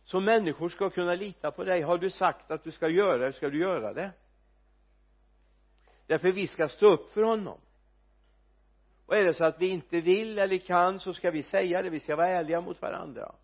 så 0.03 0.19
människor 0.19 0.69
ska 0.69 0.89
kunna 0.89 1.15
lita 1.15 1.51
på 1.51 1.63
dig. 1.63 1.81
Har 1.81 1.97
du 1.97 2.09
sagt 2.09 2.51
att 2.51 2.63
du 2.63 2.71
ska 2.71 2.89
göra 2.89 3.17
det 3.17 3.33
ska 3.33 3.49
du 3.49 3.59
göra 3.59 3.93
det. 3.93 4.11
Därför 6.07 6.31
vi 6.31 6.47
ska 6.47 6.69
stå 6.69 6.87
upp 6.87 7.13
för 7.13 7.23
honom. 7.23 7.59
Och 9.05 9.17
är 9.17 9.23
det 9.23 9.33
så 9.33 9.45
att 9.45 9.61
vi 9.61 9.67
inte 9.67 10.01
vill 10.01 10.39
eller 10.39 10.57
kan 10.57 10.99
så 10.99 11.13
ska 11.13 11.31
vi 11.31 11.43
säga 11.43 11.81
det. 11.81 11.89
Vi 11.89 11.99
ska 11.99 12.15
vara 12.15 12.27
ärliga 12.27 12.61
mot 12.61 12.81
varandra. 12.81 13.35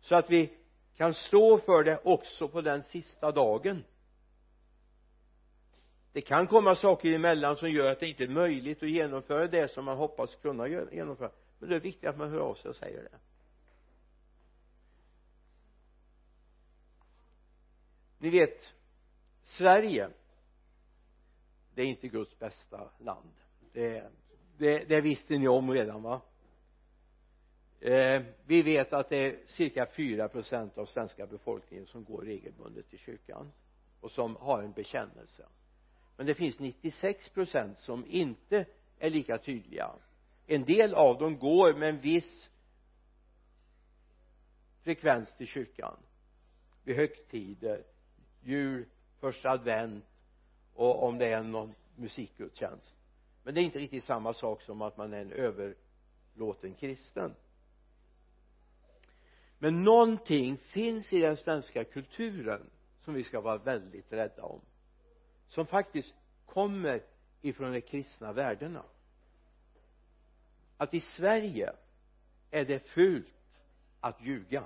Så 0.00 0.14
att 0.14 0.30
vi 0.30 0.52
kan 0.96 1.14
stå 1.14 1.58
för 1.58 1.84
det 1.84 2.00
också 2.04 2.48
på 2.48 2.60
den 2.60 2.82
sista 2.82 3.32
dagen. 3.32 3.84
Det 6.12 6.20
kan 6.20 6.46
komma 6.46 6.74
saker 6.74 7.12
emellan 7.12 7.56
som 7.56 7.70
gör 7.70 7.92
att 7.92 8.00
det 8.00 8.08
inte 8.08 8.24
är 8.24 8.28
möjligt 8.28 8.82
att 8.82 8.88
genomföra 8.88 9.46
det 9.46 9.70
som 9.70 9.84
man 9.84 9.96
hoppas 9.96 10.34
kunna 10.34 10.68
genomföra. 10.68 11.30
Men 11.58 11.68
det 11.68 11.76
är 11.76 11.80
viktigt 11.80 12.08
att 12.08 12.18
man 12.18 12.30
hör 12.30 12.38
av 12.38 12.54
sig 12.54 12.68
och 12.68 12.76
säger 12.76 13.02
det. 13.02 13.18
Ni 18.26 18.30
vet 18.30 18.74
Sverige 19.44 20.10
det 21.74 21.82
är 21.82 21.86
inte 21.86 22.08
Guds 22.08 22.38
bästa 22.38 22.90
land. 22.98 23.30
Det, 23.72 24.10
det, 24.58 24.88
det 24.88 25.00
visste 25.00 25.38
ni 25.38 25.48
om 25.48 25.70
redan 25.70 26.02
va? 26.02 26.20
Eh, 27.80 28.22
vi 28.46 28.62
vet 28.62 28.92
att 28.92 29.08
det 29.08 29.16
är 29.16 29.46
cirka 29.46 29.86
fyra 29.86 30.28
procent 30.28 30.78
av 30.78 30.86
svenska 30.86 31.26
befolkningen 31.26 31.86
som 31.86 32.04
går 32.04 32.22
regelbundet 32.22 32.90
till 32.90 32.98
kyrkan 32.98 33.52
och 34.00 34.10
som 34.10 34.36
har 34.36 34.62
en 34.62 34.72
bekännelse. 34.72 35.46
Men 36.16 36.26
det 36.26 36.34
finns 36.34 36.58
96 36.58 37.28
procent 37.28 37.80
som 37.80 38.06
inte 38.06 38.66
är 38.98 39.10
lika 39.10 39.38
tydliga. 39.38 39.92
En 40.46 40.64
del 40.64 40.94
av 40.94 41.18
dem 41.18 41.38
går 41.38 41.74
med 41.74 41.88
en 41.88 42.00
viss 42.00 42.50
frekvens 44.82 45.32
till 45.36 45.46
kyrkan 45.46 45.96
vid 46.84 46.96
högtider 46.96 47.84
jul, 48.46 48.84
första 49.20 49.50
advent 49.50 50.04
och 50.74 51.04
om 51.04 51.18
det 51.18 51.26
är 51.26 51.42
någon 51.42 51.74
musikgudstjänst. 51.96 52.96
Men 53.42 53.54
det 53.54 53.60
är 53.60 53.64
inte 53.64 53.78
riktigt 53.78 54.04
samma 54.04 54.34
sak 54.34 54.62
som 54.62 54.82
att 54.82 54.96
man 54.96 55.12
är 55.12 55.20
en 55.20 55.32
överlåten 55.32 56.74
kristen. 56.74 57.34
Men 59.58 59.84
någonting 59.84 60.56
finns 60.56 61.12
i 61.12 61.20
den 61.20 61.36
svenska 61.36 61.84
kulturen 61.84 62.70
som 63.00 63.14
vi 63.14 63.24
ska 63.24 63.40
vara 63.40 63.58
väldigt 63.58 64.12
rädda 64.12 64.42
om 64.42 64.60
som 65.48 65.66
faktiskt 65.66 66.14
kommer 66.46 67.02
ifrån 67.42 67.72
de 67.72 67.80
kristna 67.80 68.32
värdena. 68.32 68.82
Att 70.76 70.94
i 70.94 71.00
Sverige 71.00 71.72
är 72.50 72.64
det 72.64 72.78
fult 72.78 73.26
att 74.00 74.22
ljuga. 74.22 74.64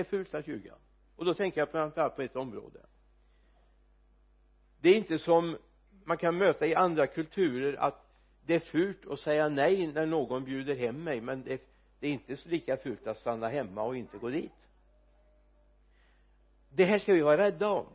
Är 0.00 0.04
fult 0.04 0.34
att 0.34 0.48
ljuga. 0.48 0.74
Och 1.16 1.24
då 1.24 1.34
tänker 1.34 1.60
jag 1.60 1.70
framförallt 1.70 2.16
på 2.16 2.22
ett 2.22 2.36
område. 2.36 2.80
Det 4.80 4.90
är 4.90 4.96
inte 4.96 5.18
som 5.18 5.56
man 6.04 6.16
kan 6.16 6.38
möta 6.38 6.66
i 6.66 6.74
andra 6.74 7.06
kulturer 7.06 7.74
att 7.74 8.06
det 8.46 8.54
är 8.54 8.60
fult 8.60 9.06
att 9.06 9.20
säga 9.20 9.48
nej 9.48 9.86
när 9.86 10.06
någon 10.06 10.44
bjuder 10.44 10.74
hem 10.74 11.04
mig 11.04 11.20
men 11.20 11.42
det, 11.42 11.62
det 11.98 12.08
är 12.08 12.12
inte 12.12 12.36
lika 12.44 12.76
fult 12.76 13.06
att 13.06 13.18
stanna 13.18 13.48
hemma 13.48 13.82
och 13.82 13.96
inte 13.96 14.18
gå 14.18 14.28
dit. 14.28 14.52
Det 16.68 16.84
här 16.84 16.98
ska 16.98 17.12
vi 17.12 17.20
vara 17.20 17.38
rädda 17.38 17.68
om. 17.68 17.86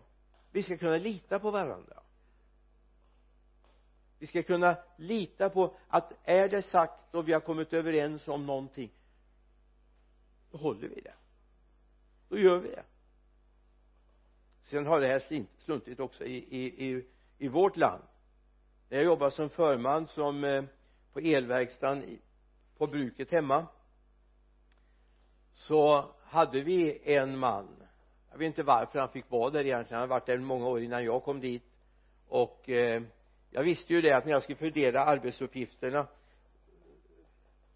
Vi 0.52 0.63
ska 0.63 0.78
kunna 0.78 0.98
lita 0.98 1.39
på 1.39 1.52
varandra. 1.52 2.02
Vi 4.20 4.28
ska 4.28 4.44
kunna 4.44 4.78
lita 4.98 5.50
på 5.50 5.76
att 5.88 6.13
är 6.24 6.50
det 6.50 6.62
sagt 6.62 7.15
och 7.15 7.28
vi 7.28 7.34
har 7.34 7.39
kommit 7.39 7.74
överens 7.74 8.28
om 8.28 8.46
någonting 8.46 8.91
då 10.52 10.58
håller 10.58 10.88
vi 10.88 11.02
det 11.02 11.13
då 12.29 12.38
gör 12.39 12.57
vi 12.57 12.69
det. 12.69 12.83
Sen 14.63 14.85
har 14.85 15.01
det 15.01 15.07
här 15.07 15.45
sluntit 15.63 15.99
också 15.99 16.25
i, 16.25 16.35
i, 16.35 16.89
i, 16.89 17.05
i 17.38 17.47
vårt 17.47 17.77
land. 17.77 18.03
När 18.89 18.97
jag 18.97 19.05
jobbade 19.05 19.31
som 19.31 19.49
förman 19.49 20.07
som 20.07 20.43
eh, 20.43 20.63
på 21.13 21.19
elverkstaden 21.19 22.19
på 22.77 22.88
bruket 22.88 23.31
hemma. 23.31 23.67
Så 25.51 26.05
hade 26.23 26.61
vi 26.61 27.01
en 27.15 27.38
man. 27.38 27.67
Jag 28.31 28.38
vet 28.38 28.45
inte 28.45 28.63
varför 28.63 28.99
han 28.99 29.09
fick 29.09 29.31
vara 29.31 29.49
där 29.49 29.65
egentligen. 29.65 29.99
Han 29.99 30.09
har 30.09 30.15
varit 30.15 30.25
där 30.25 30.38
många 30.38 30.67
år 30.67 30.81
innan 30.81 31.03
jag 31.03 31.23
kom 31.23 31.39
dit. 31.39 31.63
Och 32.27 32.69
eh, 32.69 33.03
jag 33.51 33.63
visste 33.63 33.93
ju 33.93 34.01
det 34.01 34.11
att 34.11 34.25
när 34.25 34.31
jag 34.31 34.43
skulle 34.43 34.57
fördela 34.57 35.05
arbetsuppgifterna 35.05 36.07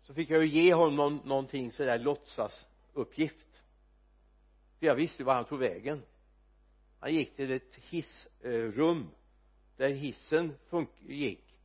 så 0.02 0.14
fick 0.14 0.30
jag 0.30 0.46
ju 0.46 0.62
ge 0.64 0.74
honom 0.74 1.22
någonting 1.26 1.72
sådär 1.72 2.00
låtsasuppgift 2.00 3.49
för 4.80 4.86
jag 4.86 4.96
visste 4.96 5.22
ju 5.22 5.26
var 5.26 5.34
han 5.34 5.46
tog 5.46 5.60
vägen. 5.60 6.04
Han 7.00 7.14
gick 7.14 7.36
till 7.36 7.52
ett 7.52 7.76
hissrum 7.76 9.10
där 9.78 9.90
hissen 9.90 10.54
gick 11.00 11.56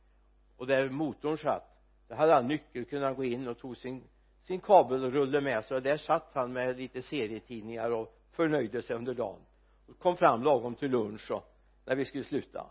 och 0.57 0.67
där 0.67 0.89
motorn 0.89 1.37
satt. 1.37 1.81
Där 2.07 2.15
hade 2.15 2.33
han 2.33 2.47
nyckel 2.47 2.85
kunde 2.85 3.05
han 3.05 3.15
gå 3.15 3.23
in 3.23 3.47
och 3.47 3.57
tog 3.57 3.77
sin 3.77 4.03
sin 4.45 4.59
kabelrulle 4.59 5.41
med 5.41 5.65
sig. 5.65 5.77
Och 5.77 5.83
där 5.83 5.97
satt 5.97 6.31
han 6.33 6.53
med 6.53 6.77
lite 6.77 7.01
serietidningar 7.01 7.91
och 7.91 8.17
förnöjde 8.31 8.81
sig 8.81 8.95
under 8.95 9.13
dagen. 9.13 9.41
Och 9.87 9.99
kom 9.99 10.17
fram 10.17 10.43
lagom 10.43 10.75
till 10.75 10.91
lunch 10.91 11.31
och 11.31 11.55
när 11.85 11.95
vi 11.95 12.05
skulle 12.05 12.23
sluta. 12.23 12.69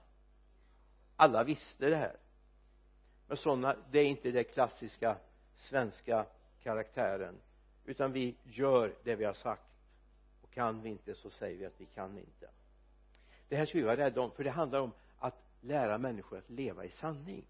Alla 1.17 1.45
visste 1.45 1.89
det 1.89 1.97
här. 1.97 2.17
Men 3.27 3.37
sådana 3.37 3.77
det 3.91 3.99
är 3.99 4.07
inte 4.07 4.31
den 4.31 4.45
klassiska 4.45 5.17
svenska 5.55 6.27
karaktären 6.63 7.41
utan 7.85 8.13
vi 8.13 8.37
gör 8.43 8.95
det 9.05 9.17
vi 9.17 9.25
har 9.25 9.35
sagt 9.35 9.74
kan 10.55 10.83
vi 10.83 10.89
inte 10.89 11.15
så 11.15 11.31
säger 11.31 11.59
vi 11.59 11.67
att 11.67 11.81
vi 11.81 11.87
kan 11.87 12.19
inte. 12.19 12.51
Det 13.49 13.57
här 13.57 13.67
ska 13.67 13.79
vi 13.79 13.85
vara 13.85 13.97
rädda 13.97 14.21
om 14.21 14.31
för 14.31 14.45
det 14.45 14.51
handlar 14.51 14.81
om 14.81 14.93
att 15.19 15.45
lära 15.61 15.99
människor 15.99 16.39
att 16.39 16.51
leva 16.51 16.85
i 16.85 16.91
sanning. 16.91 17.47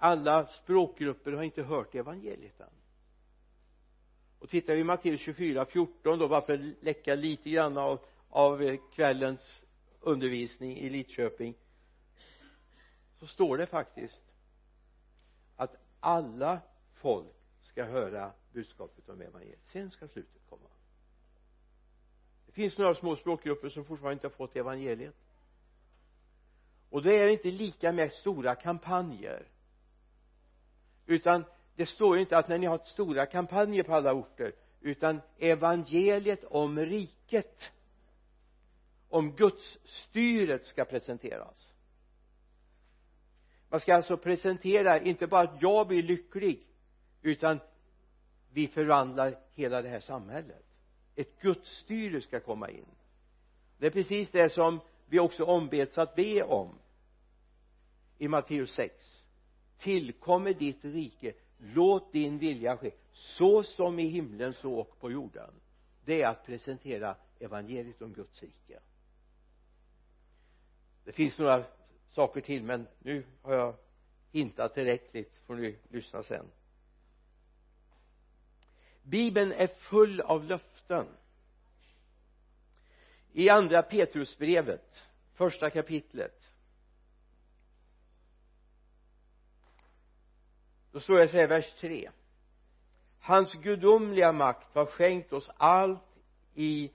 alla 0.01 0.47
språkgrupper 0.47 1.33
har 1.33 1.43
inte 1.43 1.63
hört 1.63 1.95
evangeliet 1.95 2.61
än. 2.61 2.71
Och 4.39 4.49
tittar 4.49 4.75
vi 4.75 4.81
i 4.81 4.85
Matteus 4.85 5.21
24, 5.21 5.65
14 5.67 6.19
då 6.19 6.29
bara 6.29 6.47
för 6.47 6.53
att 6.53 6.85
läcka 6.85 7.15
lite 7.15 7.51
grann 7.51 7.79
av, 7.79 8.01
av 8.29 8.77
kvällens 8.95 9.63
undervisning 10.01 10.79
i 10.79 10.91
Lidköping? 10.91 11.55
Så 13.19 13.27
står 13.27 13.59
det 13.59 13.67
faktiskt 13.67 14.23
alla 16.01 16.61
folk 16.93 17.35
ska 17.61 17.85
höra 17.85 18.33
budskapet 18.53 19.09
om 19.09 19.21
evangeliet 19.21 19.65
sen 19.73 19.91
ska 19.91 20.09
slutet 20.09 20.43
komma. 20.49 20.69
Det 22.47 22.53
finns 22.53 22.79
några 22.79 22.95
små 22.95 23.17
språkgrupper 23.17 23.69
som 23.69 23.85
fortfarande 23.85 24.13
inte 24.13 24.27
har 24.27 24.31
fått 24.33 24.57
evangeliet. 24.57 25.15
Och 26.91 27.03
det 27.03 27.19
är 27.19 27.29
inte 27.29 27.51
lika 27.51 27.93
med 27.93 28.13
stora 28.13 28.55
kampanjer. 28.55 29.49
Utan 31.07 31.45
det 31.77 31.87
står 31.87 32.17
ju 32.17 32.21
inte 32.21 32.39
att 32.39 32.49
när 32.49 32.59
ni 32.59 32.67
har 32.67 32.79
stora 32.79 33.27
kampanjer 33.27 33.83
på 33.83 33.95
alla 33.95 34.13
orter 34.13 34.53
utan 34.81 35.21
evangeliet 35.39 36.45
om 36.45 36.79
riket 36.79 37.73
om 39.09 39.37
Guds 39.37 39.79
styret 39.85 40.67
ska 40.67 40.85
presenteras 40.85 41.70
man 43.71 43.81
ska 43.81 43.95
alltså 43.95 44.17
presentera 44.17 45.01
inte 45.01 45.27
bara 45.27 45.41
att 45.41 45.63
jag 45.63 45.89
blir 45.89 46.03
lycklig 46.03 46.67
utan 47.23 47.61
vi 48.53 48.69
förvandlar 48.69 49.39
hela 49.55 49.83
det 49.83 49.89
här 49.89 50.01
samhället. 50.01 50.65
Ett 51.17 51.41
gudsstyre 51.41 52.21
ska 52.21 52.41
komma 52.41 52.71
in. 52.71 52.87
Det 53.79 53.87
är 53.87 53.91
precis 53.91 54.29
det 54.29 54.53
som 54.53 54.81
vi 55.07 55.21
också 55.21 55.45
ombeds 55.45 55.99
att 55.99 56.15
be 56.15 56.43
om. 56.43 56.79
I 58.19 58.29
Matteus 58.29 58.73
6 58.73 59.23
tillkommer 59.79 60.55
ditt 60.55 60.85
rike. 60.85 61.33
Låt 61.59 62.13
din 62.13 62.39
vilja 62.39 62.77
ske 62.77 62.91
så 63.13 63.63
som 63.63 63.99
i 63.99 64.07
himlen 64.07 64.55
så 64.55 64.75
och 64.75 64.99
på 65.01 65.11
jorden. 65.11 65.51
Det 66.05 66.23
är 66.23 66.29
att 66.29 66.47
presentera 66.47 67.17
evangeliet 67.39 68.03
om 68.03 68.13
Guds 68.13 68.43
rike. 68.43 68.81
Det 71.05 71.13
finns 71.13 71.39
några 71.39 71.65
saker 72.11 72.41
till 72.41 72.63
men 72.63 72.87
nu 72.99 73.25
har 73.43 73.55
jag 73.55 73.77
hintat 74.33 74.75
tillräckligt. 74.75 75.37
Får 75.47 75.55
ni 75.55 75.79
lyssna 75.89 76.23
sen. 76.23 76.47
Bibeln 79.03 79.53
är 79.53 79.67
full 79.67 80.21
av 80.21 80.45
löften. 80.45 81.07
I 83.33 83.49
andra 83.49 83.83
Petrusbrevet 83.83 85.07
första 85.35 85.71
kapitlet 85.71 86.53
då 90.93 91.01
står 91.01 91.19
det 91.19 91.29
så 91.29 91.37
här 91.37 91.47
vers 91.47 91.75
3 91.81 92.11
hans 93.21 93.55
gudomliga 93.55 94.33
makt 94.33 94.75
har 94.75 94.87
skänkt 94.87 95.33
oss 95.33 95.51
allt 95.57 96.03
i 96.55 96.91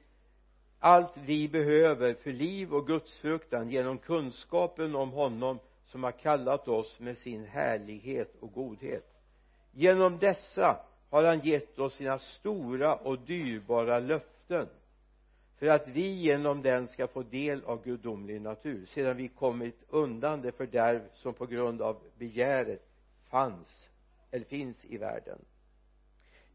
allt 0.86 1.17
vi 1.17 1.48
behöver 1.48 2.13
för 2.13 2.32
liv 2.32 2.74
och 2.74 2.88
gudsfruktan 2.88 3.69
genom 3.69 3.98
kunskapen 3.98 4.95
om 4.95 5.12
honom 5.12 5.60
som 5.86 6.04
har 6.04 6.12
kallat 6.12 6.67
oss 6.67 7.00
med 7.00 7.17
sin 7.17 7.45
härlighet 7.45 8.36
och 8.39 8.54
godhet. 8.54 9.13
Genom 9.71 10.17
dessa 10.19 10.78
har 11.10 11.24
han 11.24 11.39
gett 11.39 11.80
oss 11.80 11.93
sina 11.93 12.19
stora 12.19 12.95
och 12.95 13.19
dyrbara 13.19 14.00
löften 14.00 14.67
för 15.58 15.67
att 15.67 15.88
vi 15.88 16.08
genom 16.08 16.62
den 16.62 16.88
ska 16.88 17.08
få 17.08 17.24
del 17.24 17.63
av 17.63 17.84
gudomlig 17.84 18.41
natur. 18.41 18.86
Sedan 18.86 19.17
vi 19.17 19.28
kommit 19.28 19.78
undan 19.89 20.41
det 20.41 20.52
fördärv 20.52 21.02
som 21.13 21.34
på 21.34 21.45
grund 21.45 21.82
av 21.82 21.98
begäret 22.17 22.88
fanns 23.30 23.89
eller 24.32 24.45
finns 24.45 24.86
i 24.86 24.98
världen. 24.98 25.39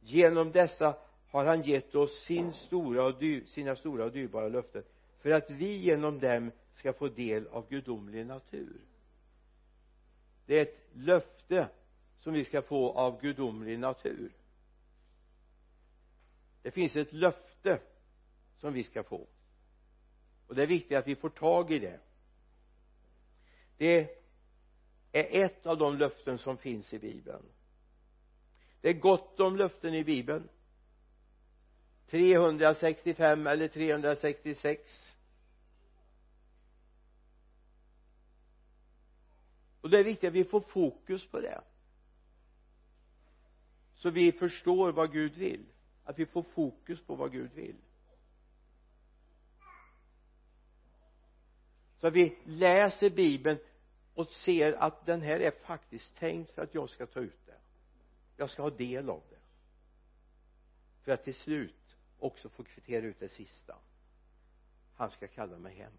Genom 0.00 0.52
dessa 0.52 0.94
har 1.30 1.44
han 1.44 1.62
gett 1.62 1.94
oss 1.94 2.22
sin 2.24 2.52
stora 2.52 3.04
och 3.04 3.18
dyr, 3.18 3.44
sina 3.44 3.76
stora 3.76 4.04
och 4.04 4.12
dyrbara 4.12 4.48
löften 4.48 4.82
för 5.20 5.30
att 5.30 5.50
vi 5.50 5.76
genom 5.76 6.20
dem 6.20 6.50
ska 6.74 6.92
få 6.92 7.08
del 7.08 7.46
av 7.46 7.68
gudomlig 7.68 8.26
natur. 8.26 8.80
Det 10.46 10.58
är 10.58 10.62
ett 10.62 10.88
löfte 10.92 11.68
som 12.18 12.32
vi 12.32 12.44
ska 12.44 12.62
få 12.62 12.92
av 12.92 13.20
gudomlig 13.20 13.78
natur. 13.78 14.32
Det 16.62 16.70
finns 16.70 16.96
ett 16.96 17.12
löfte 17.12 17.80
som 18.58 18.72
vi 18.72 18.84
ska 18.84 19.02
få. 19.02 19.26
Och 20.46 20.54
det 20.54 20.62
är 20.62 20.66
viktigt 20.66 20.98
att 20.98 21.06
vi 21.06 21.16
får 21.16 21.28
tag 21.28 21.72
i 21.72 21.78
det. 21.78 22.00
Det 23.76 24.16
är 25.12 25.44
ett 25.44 25.66
av 25.66 25.78
de 25.78 25.98
löften 25.98 26.38
som 26.38 26.56
finns 26.56 26.94
i 26.94 26.98
bibeln. 26.98 27.42
Det 28.80 28.88
är 28.88 29.00
gott 29.00 29.40
om 29.40 29.56
löften 29.56 29.94
i 29.94 30.04
bibeln. 30.04 30.48
365 32.10 33.46
eller 33.46 33.68
366 33.68 35.16
och 39.80 39.90
det 39.90 39.98
är 39.98 40.04
viktigt 40.04 40.28
att 40.28 40.34
vi 40.34 40.44
får 40.44 40.60
fokus 40.60 41.26
på 41.26 41.40
det. 41.40 41.60
Så 43.94 44.10
vi 44.10 44.32
förstår 44.32 44.92
vad 44.92 45.12
Gud 45.12 45.34
vill. 45.34 45.66
Att 46.04 46.18
vi 46.18 46.26
får 46.26 46.42
fokus 46.42 47.00
på 47.00 47.14
vad 47.14 47.32
Gud 47.32 47.52
vill. 47.52 47.76
Så 51.98 52.06
att 52.06 52.14
vi 52.14 52.38
läser 52.44 53.10
bibeln 53.10 53.58
och 54.14 54.28
ser 54.28 54.72
att 54.72 55.06
den 55.06 55.20
här 55.22 55.40
är 55.40 55.50
faktiskt 55.50 56.16
tänkt 56.16 56.50
för 56.50 56.62
att 56.62 56.74
jag 56.74 56.90
ska 56.90 57.06
ta 57.06 57.20
ut 57.20 57.46
det. 57.46 57.58
Jag 58.36 58.50
ska 58.50 58.62
ha 58.62 58.70
del 58.70 59.10
av 59.10 59.22
det. 59.30 59.38
För 61.02 61.12
att 61.12 61.24
till 61.24 61.34
slut 61.34 61.79
också 62.20 62.48
få 62.48 62.64
kvittera 62.64 63.06
ut 63.06 63.20
det 63.20 63.28
sista. 63.28 63.76
Han 64.96 65.10
ska 65.10 65.28
kalla 65.28 65.58
mig 65.58 65.74
hem. 65.74 65.92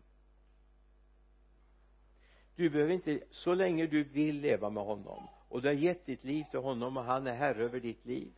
Du 2.56 2.70
behöver 2.70 2.94
inte 2.94 3.24
så 3.32 3.54
länge 3.54 3.88
du 3.88 4.04
vill 4.04 4.40
leva 4.40 4.70
med 4.70 4.84
honom. 4.84 5.28
Och 5.50 5.62
du 5.62 5.68
har 5.68 5.76
gett 5.76 6.06
ditt 6.06 6.24
liv 6.24 6.44
till 6.52 6.60
honom 6.60 6.98
och 6.98 7.04
han 7.04 7.28
är 7.28 7.36
herre 7.36 7.64
över 7.64 7.80
ditt 7.80 8.06
liv. 8.06 8.32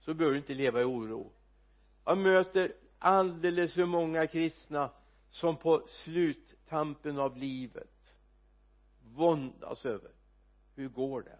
Så 0.00 0.14
behöver 0.14 0.34
du 0.34 0.38
inte 0.38 0.54
leva 0.54 0.80
i 0.80 0.84
oro. 0.84 1.32
Jag 2.04 2.18
möter 2.18 2.72
alldeles 2.98 3.74
för 3.74 3.84
många 3.84 4.26
kristna 4.26 4.90
som 5.30 5.56
på 5.56 5.86
sluttampen 5.88 7.18
av 7.18 7.36
livet 7.36 8.14
våndas 9.14 9.86
över. 9.86 10.10
Hur 10.74 10.88
går 10.88 11.22
det? 11.22 11.38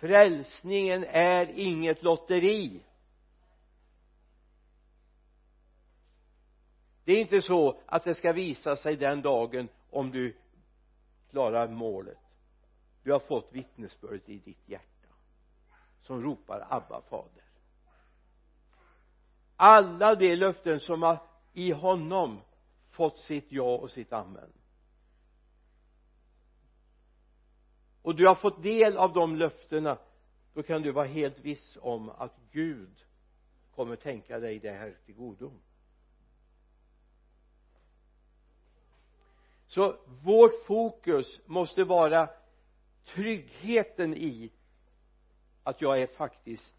Frälsningen 0.00 1.04
är 1.08 1.46
inget 1.54 2.02
lotteri. 2.02 2.82
Det 7.04 7.12
är 7.12 7.20
inte 7.20 7.42
så 7.42 7.80
att 7.86 8.04
det 8.04 8.14
ska 8.14 8.32
visa 8.32 8.76
sig 8.76 8.96
den 8.96 9.22
dagen 9.22 9.68
om 9.90 10.10
du 10.10 10.36
klarar 11.30 11.68
målet. 11.68 12.18
Du 13.02 13.12
har 13.12 13.20
fått 13.20 13.52
vittnesbördet 13.52 14.28
i 14.28 14.38
ditt 14.38 14.68
hjärta 14.68 15.08
som 16.00 16.22
ropar 16.22 16.66
Abba 16.70 17.00
fader. 17.00 17.44
Alla 19.56 20.14
de 20.14 20.36
löften 20.36 20.80
som 20.80 21.02
har 21.02 21.18
i 21.52 21.72
honom 21.72 22.40
fått 22.90 23.18
sitt 23.18 23.46
ja 23.48 23.76
och 23.76 23.90
sitt 23.90 24.12
amen. 24.12 24.52
Och 28.08 28.14
du 28.14 28.26
har 28.26 28.34
fått 28.34 28.62
del 28.62 28.96
av 28.96 29.12
de 29.12 29.36
löftena. 29.36 29.98
Då 30.54 30.62
kan 30.62 30.82
du 30.82 30.92
vara 30.92 31.06
helt 31.06 31.38
viss 31.38 31.78
om 31.80 32.10
att 32.10 32.36
Gud 32.50 33.04
kommer 33.74 33.96
tänka 33.96 34.38
dig 34.38 34.58
det 34.58 34.70
här 34.70 34.96
till 35.06 35.14
godo 35.14 35.52
så 39.66 39.96
vårt 40.24 40.64
fokus 40.66 41.40
måste 41.46 41.84
vara 41.84 42.30
tryggheten 43.04 44.14
i 44.14 44.52
att 45.62 45.80
jag 45.80 46.02
är 46.02 46.06
faktiskt 46.06 46.74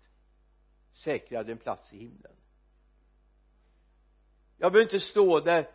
säkrad 0.92 1.50
en 1.50 1.58
plats 1.58 1.94
i 1.94 1.98
himlen. 1.98 2.36
Jag 4.58 4.72
behöver 4.72 4.94
inte 4.94 5.06
stå 5.06 5.40
där 5.40 5.72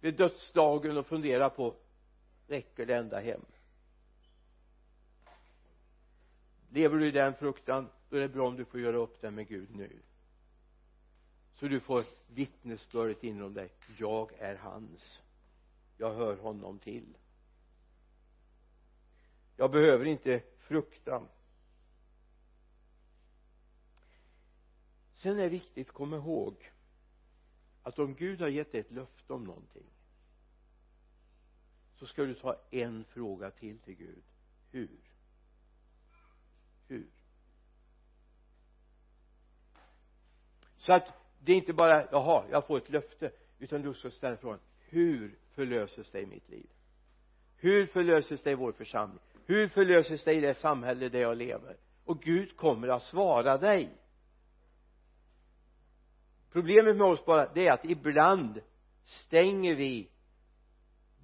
vid 0.00 0.16
dödsdagen 0.16 0.98
och 0.98 1.06
fundera 1.06 1.50
på 1.50 1.76
räcker 2.46 2.86
det 2.86 2.96
ända 2.96 3.20
hem? 3.20 3.44
Lever 6.72 6.98
du 6.98 7.06
i 7.06 7.10
den 7.10 7.34
fruktan 7.34 7.88
då 8.08 8.16
är 8.16 8.20
det 8.20 8.28
bra 8.28 8.48
om 8.48 8.56
du 8.56 8.64
får 8.64 8.80
göra 8.80 8.96
upp 8.96 9.20
det 9.20 9.30
med 9.30 9.48
Gud 9.48 9.76
nu. 9.76 10.02
Så 11.54 11.68
du 11.68 11.80
får 11.80 12.02
vittnesbördet 12.26 13.24
inom 13.24 13.54
dig. 13.54 13.72
Jag 13.98 14.32
är 14.38 14.56
hans. 14.56 15.22
Jag 15.96 16.14
hör 16.14 16.36
honom 16.36 16.78
till. 16.78 17.16
Jag 19.56 19.70
behöver 19.70 20.04
inte 20.04 20.42
frukta. 20.58 21.22
Sen 25.12 25.38
är 25.38 25.42
det 25.42 25.48
viktigt 25.48 25.88
att 25.88 25.94
komma 25.94 26.16
ihåg 26.16 26.72
att 27.82 27.98
om 27.98 28.14
Gud 28.14 28.40
har 28.40 28.48
gett 28.48 28.72
dig 28.72 28.80
ett 28.80 28.92
löfte 28.92 29.32
om 29.32 29.44
någonting 29.44 29.86
så 31.96 32.06
ska 32.06 32.24
du 32.24 32.34
ta 32.34 32.56
en 32.70 33.04
fråga 33.04 33.50
till 33.50 33.78
till 33.78 33.94
Gud. 33.94 34.22
Hur? 34.70 35.11
Ur. 36.92 37.06
Så 40.76 40.92
att 40.92 41.08
det 41.38 41.52
är 41.52 41.56
inte 41.56 41.72
bara 41.72 42.08
jaha 42.12 42.44
jag 42.50 42.66
får 42.66 42.76
ett 42.76 42.90
löfte 42.90 43.30
utan 43.58 43.82
du 43.82 43.94
ska 43.94 44.10
ställa 44.10 44.36
frågan 44.36 44.60
hur 44.78 45.38
förlöses 45.54 46.10
det 46.10 46.20
i 46.20 46.26
mitt 46.26 46.48
liv? 46.48 46.66
Hur 47.56 47.86
förlöses 47.86 48.42
det 48.42 48.50
i 48.50 48.54
vår 48.54 48.72
församling? 48.72 49.18
Hur 49.46 49.68
förlöses 49.68 50.24
det 50.24 50.32
i 50.32 50.40
det 50.40 50.54
samhälle 50.54 51.08
där 51.08 51.20
jag 51.20 51.36
lever? 51.36 51.76
Och 52.04 52.22
Gud 52.22 52.56
kommer 52.56 52.88
att 52.88 53.02
svara 53.02 53.58
dig. 53.58 53.90
Problemet 56.52 56.96
med 56.96 57.06
oss 57.06 57.24
bara 57.24 57.52
det 57.52 57.68
är 57.68 57.72
att 57.72 57.84
ibland 57.84 58.60
stänger 59.04 59.74
vi 59.74 60.08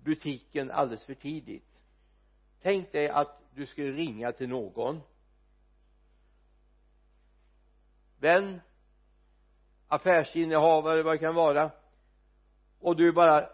butiken 0.03 0.71
alldeles 0.71 1.05
för 1.05 1.15
tidigt. 1.15 1.81
Tänk 2.63 2.93
dig 2.93 3.09
att 3.09 3.43
du 3.55 3.67
skulle 3.67 3.93
ringa 3.93 4.33
till 4.33 4.49
någon 4.49 5.01
vän 8.19 8.61
affärsinnehavare 9.89 11.03
vad 11.03 11.15
det 11.15 11.19
kan 11.19 11.35
vara 11.35 11.71
och 12.81 12.97
du 12.97 13.13
bara 13.13 13.49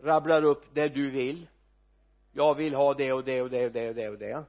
rabblar 0.00 0.42
upp 0.42 0.74
det 0.74 0.88
du 0.88 1.10
vill. 1.10 1.48
Jag 2.32 2.54
vill 2.54 2.74
ha 2.74 2.94
det 2.94 3.12
och 3.12 3.24
det 3.24 3.42
och 3.42 3.50
det 3.50 3.64
och 3.66 3.72
det 3.72 3.88
och 3.88 3.94
det 3.94 4.08
och 4.08 4.18
det. 4.18 4.44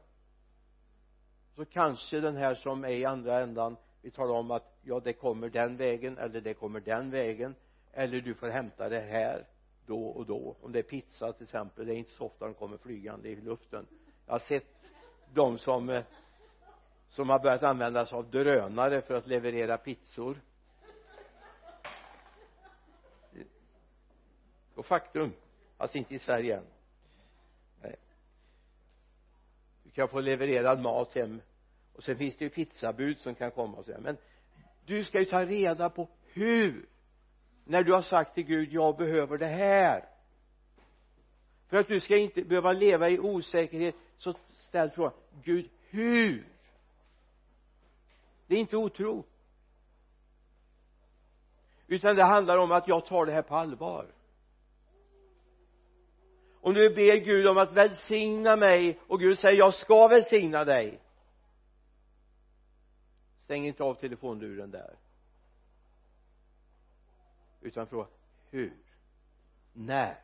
Så 1.55 1.65
kanske 1.65 2.19
den 2.19 2.35
här 2.35 2.55
som 2.55 2.83
är 2.83 2.89
i 2.89 3.05
andra 3.05 3.39
ändan 3.39 3.77
vill 4.01 4.11
tala 4.11 4.33
om 4.33 4.51
att 4.51 4.77
ja 4.81 4.99
det 4.99 5.13
kommer 5.13 5.49
den 5.49 5.77
vägen 5.77 6.17
eller 6.17 6.41
det 6.41 6.53
kommer 6.53 6.79
den 6.79 7.11
vägen 7.11 7.55
eller 7.91 8.21
du 8.21 8.33
får 8.33 8.49
hämta 8.49 8.89
det 8.89 8.99
här 8.99 9.47
då 9.85 10.07
och 10.07 10.25
då. 10.25 10.57
Om 10.61 10.71
det 10.71 10.79
är 10.79 10.83
pizza 10.83 11.33
till 11.33 11.43
exempel 11.43 11.85
det 11.87 11.93
är 11.93 11.97
inte 11.97 12.13
så 12.13 12.25
ofta 12.25 12.45
de 12.45 12.53
kommer 12.53 12.77
flygande 12.77 13.29
i 13.29 13.35
luften. 13.35 13.87
Jag 14.25 14.33
har 14.33 14.39
sett 14.39 14.91
de 15.33 15.57
som 15.57 15.89
eh, 15.89 16.03
som 17.11 17.29
har 17.29 17.39
börjat 17.39 17.63
använda 17.63 18.05
sig 18.05 18.17
av 18.17 18.31
drönare 18.31 19.01
för 19.01 19.13
att 19.13 19.27
leverera 19.27 19.77
pizzor. 19.77 20.41
Och 24.75 24.85
faktum 24.85 25.33
fast 25.77 25.95
inte 25.95 26.15
i 26.15 26.19
Sverige 26.19 26.57
än. 26.57 26.63
Nej. 27.81 27.95
du 29.83 29.89
kan 29.89 30.07
få 30.07 30.19
levererad 30.19 30.81
mat 30.81 31.13
hem 31.13 31.41
och 31.93 32.03
sen 32.03 32.17
finns 32.17 32.37
det 32.37 32.45
ju 32.45 32.49
pizzabud 32.49 33.19
som 33.19 33.35
kan 33.35 33.51
komma 33.51 33.77
och 33.77 33.85
säga 33.85 33.99
men 33.99 34.17
du 34.85 35.03
ska 35.03 35.19
ju 35.19 35.25
ta 35.25 35.45
reda 35.45 35.89
på 35.89 36.07
hur 36.33 36.85
när 37.63 37.83
du 37.83 37.93
har 37.93 38.01
sagt 38.01 38.35
till 38.35 38.43
Gud 38.43 38.73
jag 38.73 38.97
behöver 38.97 39.37
det 39.37 39.47
här. 39.47 40.05
För 41.67 41.77
att 41.77 41.87
du 41.87 41.99
ska 41.99 42.17
inte 42.17 42.43
behöva 42.43 42.73
leva 42.73 43.09
i 43.09 43.19
osäkerhet 43.19 43.95
så 44.17 44.33
ställ 44.53 44.89
frågan 44.89 45.13
Gud 45.43 45.69
hur? 45.89 46.51
Det 48.51 48.55
är 48.55 48.59
inte 48.59 48.77
otro. 48.77 49.25
Utan 51.87 52.15
det 52.15 52.25
handlar 52.25 52.57
om 52.57 52.71
att 52.71 52.87
jag 52.87 53.05
tar 53.05 53.25
det 53.25 53.31
här 53.31 53.41
på 53.41 53.55
allvar. 53.55 54.13
Om 56.61 56.73
du 56.73 56.95
ber 56.95 57.17
Gud 57.17 57.47
om 57.47 57.57
att 57.57 57.73
välsigna 57.73 58.55
mig 58.55 58.99
och 59.07 59.19
Gud 59.19 59.39
säger 59.39 59.57
jag 59.57 59.73
ska 59.73 60.07
välsigna 60.07 60.65
dig. 60.65 60.99
Stäng 63.39 63.67
inte 63.67 63.83
av 63.83 63.95
telefonluren 63.95 64.71
där. 64.71 64.95
Utan 67.61 67.87
fråga 67.87 68.07
hur? 68.49 68.77
När? 69.73 70.23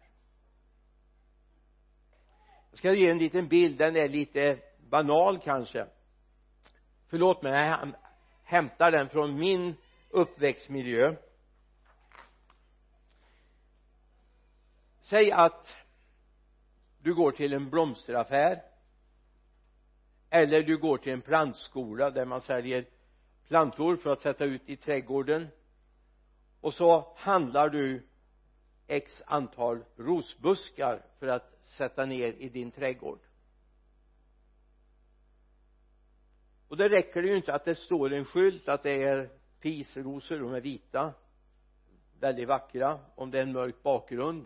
Jag 2.69 2.77
ska 2.77 2.93
ge 2.93 3.09
en 3.09 3.17
liten 3.17 3.47
bild. 3.47 3.77
Den 3.77 3.95
är 3.95 4.09
lite 4.09 4.59
banal 4.89 5.39
kanske. 5.39 5.87
Förlåt 7.07 7.41
mig 7.41 7.53
hämtar 8.47 8.91
den 8.91 9.09
från 9.09 9.39
min 9.39 9.75
uppväxtmiljö. 10.09 11.15
Säg 15.01 15.31
att 15.31 15.75
du 16.99 17.15
går 17.15 17.31
till 17.31 17.53
en 17.53 17.69
blomsteraffär 17.69 18.61
eller 20.29 20.63
du 20.63 20.77
går 20.77 20.97
till 20.97 21.13
en 21.13 21.21
plantskola 21.21 22.09
där 22.09 22.25
man 22.25 22.41
säljer 22.41 22.85
plantor 23.47 23.97
för 23.97 24.09
att 24.09 24.21
sätta 24.21 24.45
ut 24.45 24.69
i 24.69 24.75
trädgården 24.75 25.47
och 26.61 26.73
så 26.73 27.13
handlar 27.17 27.69
du 27.69 28.07
x 28.87 29.23
antal 29.25 29.83
rosbuskar 29.95 31.05
för 31.19 31.27
att 31.27 31.59
sätta 31.61 32.05
ner 32.05 32.33
i 32.33 32.49
din 32.49 32.71
trädgård. 32.71 33.19
Och 36.67 36.77
det 36.77 36.89
räcker 36.89 37.21
det 37.21 37.27
ju 37.27 37.35
inte 37.35 37.53
att 37.53 37.65
det 37.65 37.75
står 37.75 38.13
en 38.13 38.25
skylt 38.25 38.69
att 38.69 38.83
det 38.83 39.03
är 39.03 39.29
pisrosor, 39.59 40.39
de 40.39 40.53
är 40.53 40.61
vita. 40.61 41.13
Väldigt 42.19 42.47
vackra 42.47 42.99
om 43.15 43.31
det 43.31 43.39
är 43.39 43.43
en 43.43 43.51
mörk 43.51 43.83
bakgrund. 43.83 44.45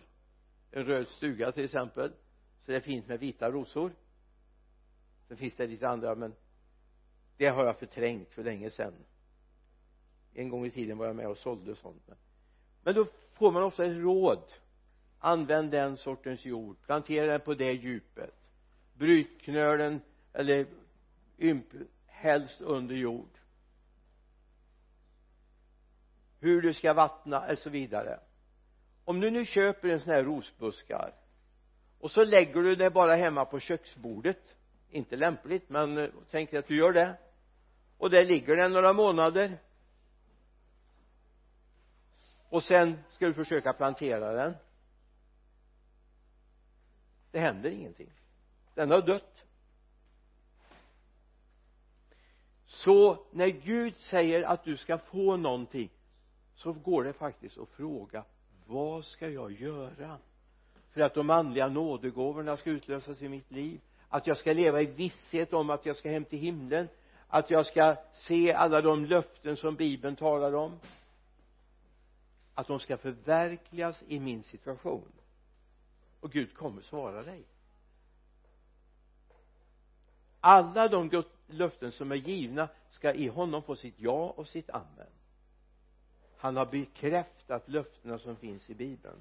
En 0.72 0.86
röd 0.86 1.08
stuga 1.08 1.52
till 1.52 1.66
exempel. 1.66 2.12
Så 2.62 2.72
det 2.72 2.78
är 2.78 2.82
fint 2.82 3.08
med 3.08 3.20
vita 3.20 3.52
rosor. 3.52 3.92
Sen 5.28 5.38
finns 5.38 5.56
det 5.56 5.68
lite 5.68 5.90
andra 5.90 6.16
men 6.16 6.36
det 7.38 7.48
har 7.48 7.66
jag 7.66 7.80
förträngt 7.80 8.34
för 8.34 8.44
länge 8.44 8.70
sedan. 8.70 8.94
En 10.34 10.50
gång 10.50 10.66
i 10.66 10.72
tiden 10.72 10.98
var 10.98 11.06
jag 11.06 11.16
med 11.16 11.28
och 11.28 11.38
sålde 11.38 11.76
sånt 11.76 12.10
men 12.84 12.96
då 12.96 13.08
får 13.34 13.52
man 13.52 13.64
ofta 13.64 13.86
ett 13.86 13.98
råd. 13.98 14.44
Använd 15.20 15.72
den 15.72 15.98
sortens 15.98 16.46
jord. 16.46 16.78
Plantera 16.86 17.26
den 17.26 17.42
på 17.42 17.54
det 17.54 17.72
djupet. 17.72 18.34
Bryt 18.94 19.42
knölen 19.42 20.02
eller 20.34 20.66
ymp 21.38 21.66
helst 22.22 22.62
under 22.62 22.96
jord. 22.96 23.38
Hur 26.40 26.62
du 26.62 26.74
ska 26.74 26.94
vattna 26.94 27.52
och 27.52 27.58
så 27.58 27.70
vidare. 27.70 28.20
Om 29.06 29.20
du 29.20 29.32
nu 29.32 29.46
köper 29.46 29.90
en 29.90 30.00
sån 30.00 30.14
här 30.14 30.24
rosbuskar 30.24 31.14
och 32.00 32.12
så 32.12 32.24
lägger 32.24 32.62
du 32.62 32.76
det 32.76 32.90
bara 32.90 33.16
hemma 33.16 33.46
på 33.46 33.60
köksbordet 33.60 34.56
inte 34.90 35.16
lämpligt 35.16 35.70
men 35.70 35.98
eh, 35.98 36.10
tänk 36.30 36.52
dig 36.52 36.60
att 36.60 36.68
du 36.68 36.76
gör 36.76 36.94
det 36.94 37.18
och 37.98 38.10
där 38.10 38.26
ligger 38.26 38.56
den 38.56 38.74
några 38.74 38.94
månader 38.94 39.58
och 42.50 42.64
sen 42.64 43.04
ska 43.10 43.28
du 43.28 43.34
försöka 43.34 43.74
plantera 43.74 44.34
den. 44.34 44.56
Det 47.32 47.40
händer 47.40 47.70
ingenting. 47.70 48.12
Den 48.74 48.92
har 48.92 49.02
dött. 49.02 49.46
Så 52.84 53.26
när 53.32 53.48
Gud 53.48 53.96
säger 53.98 54.44
att 54.44 54.64
du 54.64 54.78
ska 54.78 54.98
få 54.98 55.38
någonting 55.38 55.90
så 56.56 56.74
går 56.74 57.04
det 57.04 57.14
faktiskt 57.14 57.58
att 57.58 57.70
fråga 57.70 58.24
vad 58.66 59.06
ska 59.06 59.30
jag 59.30 59.52
göra? 59.52 60.18
För 60.92 61.02
att 61.02 61.14
de 61.14 61.30
andliga 61.30 61.68
nådegåvorna 61.68 62.58
ska 62.58 62.70
utlösas 62.70 63.22
i 63.22 63.30
mitt 63.30 63.52
liv 63.52 63.82
att 64.10 64.28
jag 64.28 64.38
ska 64.38 64.54
leva 64.54 64.82
i 64.82 64.86
visshet 64.86 65.54
om 65.54 65.70
att 65.70 65.86
jag 65.86 65.96
ska 65.96 66.10
hem 66.10 66.26
till 66.26 66.40
himlen 66.40 66.88
att 67.34 67.50
jag 67.50 67.66
ska 67.66 67.96
se 68.14 68.54
alla 68.54 68.82
de 68.82 69.06
löften 69.06 69.58
som 69.58 69.76
bibeln 69.76 70.16
talar 70.16 70.54
om. 70.54 70.80
Att 72.54 72.68
de 72.68 72.80
ska 72.80 72.98
förverkligas 72.98 74.04
i 74.08 74.20
min 74.20 74.44
situation. 74.44 75.12
Och 76.20 76.32
Gud 76.32 76.54
kommer 76.54 76.82
svara 76.82 77.24
dig. 77.24 77.44
Alla 80.40 80.88
de 80.88 81.10
löften 81.54 81.92
som 81.92 82.12
är 82.12 82.16
givna 82.16 82.70
ska 82.90 83.14
i 83.14 83.28
honom 83.28 83.64
få 83.64 83.76
sitt 83.76 83.96
ja 83.98 84.34
och 84.38 84.48
sitt 84.48 84.70
amen. 84.70 85.10
Han 86.38 86.58
har 86.58 86.66
bekräftat 86.66 87.70
löftena 87.70 88.20
som 88.20 88.36
finns 88.36 88.70
i 88.70 88.76
bibeln. 88.76 89.20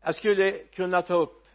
Jag 0.00 0.14
skulle 0.14 0.52
kunna 0.52 1.02
ta 1.02 1.14
upp 1.14 1.46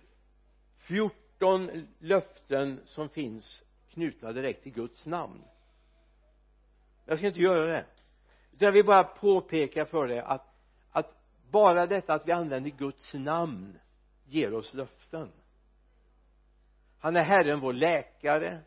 14 0.77 1.87
löften 1.99 2.81
som 2.85 3.09
finns 3.09 3.63
knutna 3.89 4.31
direkt 4.31 4.63
till 4.63 4.73
Guds 4.73 5.05
namn. 5.05 5.43
Jag 7.05 7.17
ska 7.17 7.27
inte 7.27 7.39
göra 7.39 7.65
det. 7.65 7.85
Utan 8.51 8.65
jag 8.65 8.71
vill 8.71 8.85
bara 8.85 9.03
påpeka 9.03 9.85
för 9.85 10.07
dig 10.07 10.19
att 10.19 10.49
att 10.91 11.15
bara 11.51 11.87
detta 11.87 12.13
att 12.13 12.27
vi 12.27 12.31
använder 12.31 12.69
Guds 12.69 13.13
namn 13.13 13.79
ger 14.25 14.53
oss 14.53 14.73
löften 14.73 15.31
han 16.99 17.15
är 17.15 17.23
Herren 17.23 17.59
vår 17.59 17.73
läkare. 17.73 18.61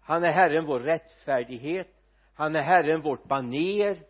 Han 0.00 0.24
är 0.24 0.32
Herren 0.32 0.66
vår 0.66 0.80
rättfärdighet. 0.80 1.88
Han 2.34 2.56
är 2.56 2.62
Herren 2.62 3.00
vårt 3.00 3.24
baner. 3.24 4.02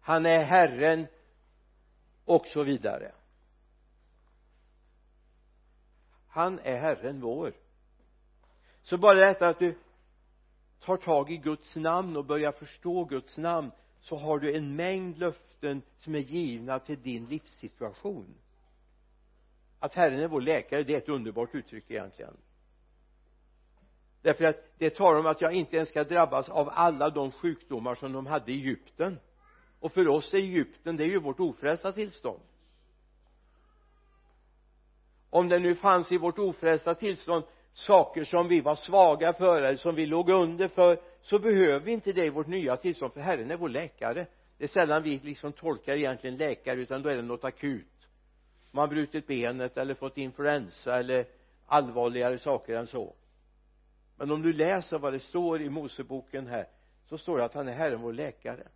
Han 0.00 0.26
är 0.26 0.44
Herren 0.44 1.06
och 2.24 2.46
så 2.46 2.62
vidare. 2.62 3.12
Han 6.28 6.58
är 6.58 6.78
Herren 6.78 7.20
vår. 7.20 7.52
Så 8.82 8.98
bara 8.98 9.26
detta 9.26 9.48
att 9.48 9.58
du 9.58 9.78
tar 10.80 10.96
tag 10.96 11.30
i 11.30 11.36
Guds 11.36 11.76
namn 11.76 12.16
och 12.16 12.24
börjar 12.24 12.52
förstå 12.52 13.04
Guds 13.04 13.38
namn 13.38 13.70
så 14.00 14.16
har 14.16 14.38
du 14.38 14.56
en 14.56 14.76
mängd 14.76 15.18
löften 15.18 15.82
som 15.98 16.14
är 16.14 16.18
givna 16.18 16.78
till 16.78 17.02
din 17.02 17.26
livssituation. 17.26 18.34
Att 19.78 19.94
Herren 19.94 20.20
är 20.20 20.28
vår 20.28 20.40
läkare 20.40 20.82
det 20.82 20.94
är 20.94 20.98
ett 20.98 21.08
underbart 21.08 21.54
uttryck 21.54 21.90
egentligen 21.90 22.36
därför 24.22 24.44
att 24.44 24.56
det 24.78 24.90
talar 24.90 25.18
om 25.18 25.26
att 25.26 25.40
jag 25.40 25.52
inte 25.52 25.76
ens 25.76 25.88
ska 25.88 26.04
drabbas 26.04 26.48
av 26.48 26.70
alla 26.72 27.10
de 27.10 27.32
sjukdomar 27.32 27.94
som 27.94 28.12
de 28.12 28.26
hade 28.26 28.52
i 28.52 28.54
Egypten. 28.54 29.18
Och 29.80 29.92
för 29.92 30.08
oss 30.08 30.34
är 30.34 30.38
Egypten 30.38 30.96
det 30.96 31.04
är 31.04 31.08
ju 31.08 31.20
vårt 31.20 31.40
ofrälsta 31.40 31.92
tillstånd. 31.92 32.40
Om 35.30 35.48
det 35.48 35.58
nu 35.58 35.74
fanns 35.74 36.12
i 36.12 36.18
vårt 36.18 36.38
ofrälsta 36.38 36.94
tillstånd 36.94 37.44
saker 37.72 38.24
som 38.24 38.48
vi 38.48 38.60
var 38.60 38.74
svaga 38.74 39.32
för 39.32 39.62
eller 39.62 39.76
som 39.76 39.94
vi 39.94 40.06
låg 40.06 40.30
under 40.30 40.68
för 40.68 41.00
så 41.22 41.38
behöver 41.38 41.80
vi 41.80 41.92
inte 41.92 42.12
det 42.12 42.24
i 42.24 42.30
vårt 42.30 42.46
nya 42.46 42.76
tillstånd 42.76 43.12
för 43.12 43.20
Herren 43.20 43.50
är 43.50 43.56
vår 43.56 43.68
läkare. 43.68 44.26
Det 44.58 44.64
är 44.64 44.68
sällan 44.68 45.02
vi 45.02 45.18
liksom 45.18 45.52
tolkar 45.52 45.96
egentligen 45.96 46.36
läkare 46.36 46.80
utan 46.80 47.02
då 47.02 47.08
är 47.08 47.16
det 47.16 47.22
något 47.22 47.44
akut. 47.44 48.08
Man 48.70 48.80
har 48.80 48.88
brutit 48.88 49.26
benet 49.26 49.76
eller 49.76 49.94
fått 49.94 50.18
influensa 50.18 50.98
eller 50.98 51.26
allvarligare 51.66 52.38
saker 52.38 52.74
än 52.74 52.86
så 52.86 53.14
men 54.18 54.30
om 54.30 54.42
du 54.42 54.52
läser 54.52 54.98
vad 54.98 55.12
det 55.12 55.20
står 55.20 55.60
i 55.62 55.70
Moseboken 55.70 56.46
här 56.46 56.68
så 57.04 57.18
står 57.18 57.38
det 57.38 57.44
att 57.44 57.54
han 57.54 57.68
är 57.68 57.74
Herren 57.74 58.00
vår 58.00 58.12
läkare. 58.12 58.68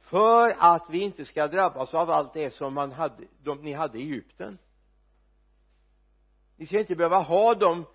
För 0.00 0.56
att 0.58 0.90
vi 0.90 1.02
inte 1.02 1.24
ska 1.24 1.48
drabbas 1.48 1.94
av 1.94 2.10
allt 2.10 2.34
det 2.34 2.50
som 2.50 2.74
man 2.74 2.92
hade, 2.92 3.24
de, 3.42 3.62
ni 3.62 3.72
hade 3.72 3.98
i 3.98 4.02
Egypten. 4.02 4.58
Ni 6.56 6.66
ska 6.66 6.80
inte 6.80 6.94
behöva 6.94 7.18
ha 7.18 7.54
de 7.54 7.86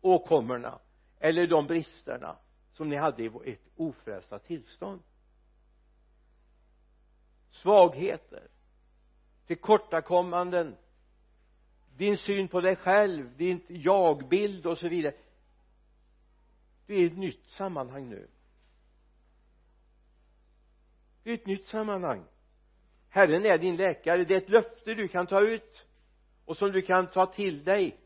åkommorna 0.00 0.78
eller 1.18 1.46
de 1.46 1.66
bristerna 1.66 2.36
som 2.72 2.88
ni 2.88 2.96
hade 2.96 3.22
i 3.22 3.30
ett 3.44 3.68
ofrälsta 3.76 4.38
tillstånd. 4.38 5.02
Svagheter 7.50 8.48
tillkortakommanden 9.46 10.76
din 11.98 12.16
syn 12.16 12.48
på 12.48 12.60
dig 12.60 12.76
själv 12.76 13.36
din 13.36 13.60
jagbild 13.68 14.66
och 14.66 14.78
så 14.78 14.88
vidare. 14.88 15.14
Du 16.86 16.94
är 16.94 16.98
i 16.98 17.06
ett 17.06 17.16
nytt 17.16 17.46
sammanhang 17.46 18.08
nu. 18.08 18.28
Du 21.22 21.30
är 21.30 21.34
i 21.34 21.38
ett 21.38 21.46
nytt 21.46 21.66
sammanhang. 21.66 22.24
Herren 23.08 23.44
är 23.44 23.58
din 23.58 23.76
läkare. 23.76 24.24
Det 24.24 24.34
är 24.34 24.38
ett 24.38 24.48
löfte 24.48 24.94
du 24.94 25.08
kan 25.08 25.26
ta 25.26 25.40
ut 25.40 25.86
och 26.44 26.56
som 26.56 26.72
du 26.72 26.82
kan 26.82 27.06
ta 27.06 27.26
till 27.26 27.64
dig. 27.64 27.96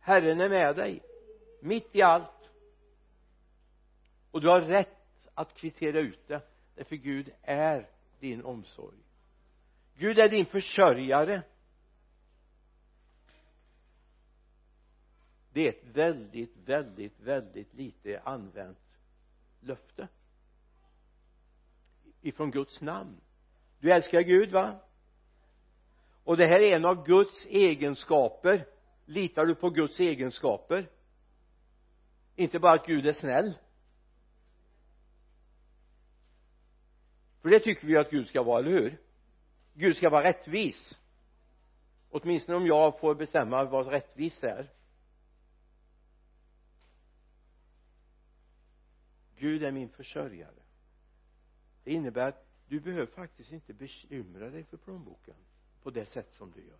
Herren 0.00 0.40
är 0.40 0.48
med 0.48 0.76
dig 0.76 1.02
mitt 1.60 1.96
i 1.96 2.02
allt. 2.02 2.50
Och 4.30 4.40
du 4.40 4.48
har 4.48 4.60
rätt 4.60 5.28
att 5.34 5.54
kvittera 5.54 6.00
ut 6.00 6.28
det 6.28 6.40
därför 6.74 6.96
Gud 6.96 7.30
är 7.42 7.88
din 8.20 8.44
omsorg. 8.44 8.96
Gud 9.96 10.18
är 10.18 10.28
din 10.28 10.46
försörjare. 10.46 11.42
Det 15.56 15.66
är 15.66 15.68
ett 15.68 15.96
väldigt, 15.96 16.56
väldigt, 16.56 17.20
väldigt 17.20 17.74
lite 17.74 18.20
använt 18.20 18.78
löfte. 19.60 20.08
Ifrån 22.20 22.50
Guds 22.50 22.80
namn. 22.80 23.20
Du 23.78 23.92
älskar 23.92 24.20
Gud 24.20 24.52
va? 24.52 24.80
Och 26.24 26.36
det 26.36 26.46
här 26.46 26.60
är 26.60 26.76
en 26.76 26.84
av 26.84 27.06
Guds 27.06 27.46
egenskaper. 27.46 28.66
Litar 29.04 29.46
du 29.46 29.54
på 29.54 29.70
Guds 29.70 30.00
egenskaper? 30.00 30.90
Inte 32.34 32.58
bara 32.58 32.72
att 32.72 32.86
Gud 32.86 33.06
är 33.06 33.12
snäll. 33.12 33.54
För 37.42 37.48
det 37.48 37.60
tycker 37.60 37.86
vi 37.86 37.96
att 37.96 38.10
Gud 38.10 38.28
ska 38.28 38.42
vara, 38.42 38.58
eller 38.58 38.70
hur? 38.70 38.98
Gud 39.74 39.96
ska 39.96 40.10
vara 40.10 40.28
rättvis. 40.28 40.98
Åtminstone 42.10 42.56
om 42.56 42.66
jag 42.66 43.00
får 43.00 43.14
bestämma 43.14 43.64
vad 43.64 43.88
rättvist 43.88 44.44
är. 44.44 44.72
Gud 49.38 49.62
är 49.62 49.72
min 49.72 49.88
försörjare. 49.88 50.62
Det 51.84 51.92
innebär 51.92 52.28
att 52.28 52.46
du 52.68 52.80
behöver 52.80 53.06
faktiskt 53.06 53.52
inte 53.52 53.74
bekymra 53.74 54.50
dig 54.50 54.64
för 54.64 54.76
plånboken 54.76 55.34
på 55.82 55.90
det 55.90 56.06
sätt 56.06 56.32
som 56.32 56.50
du 56.50 56.64
gör. 56.64 56.78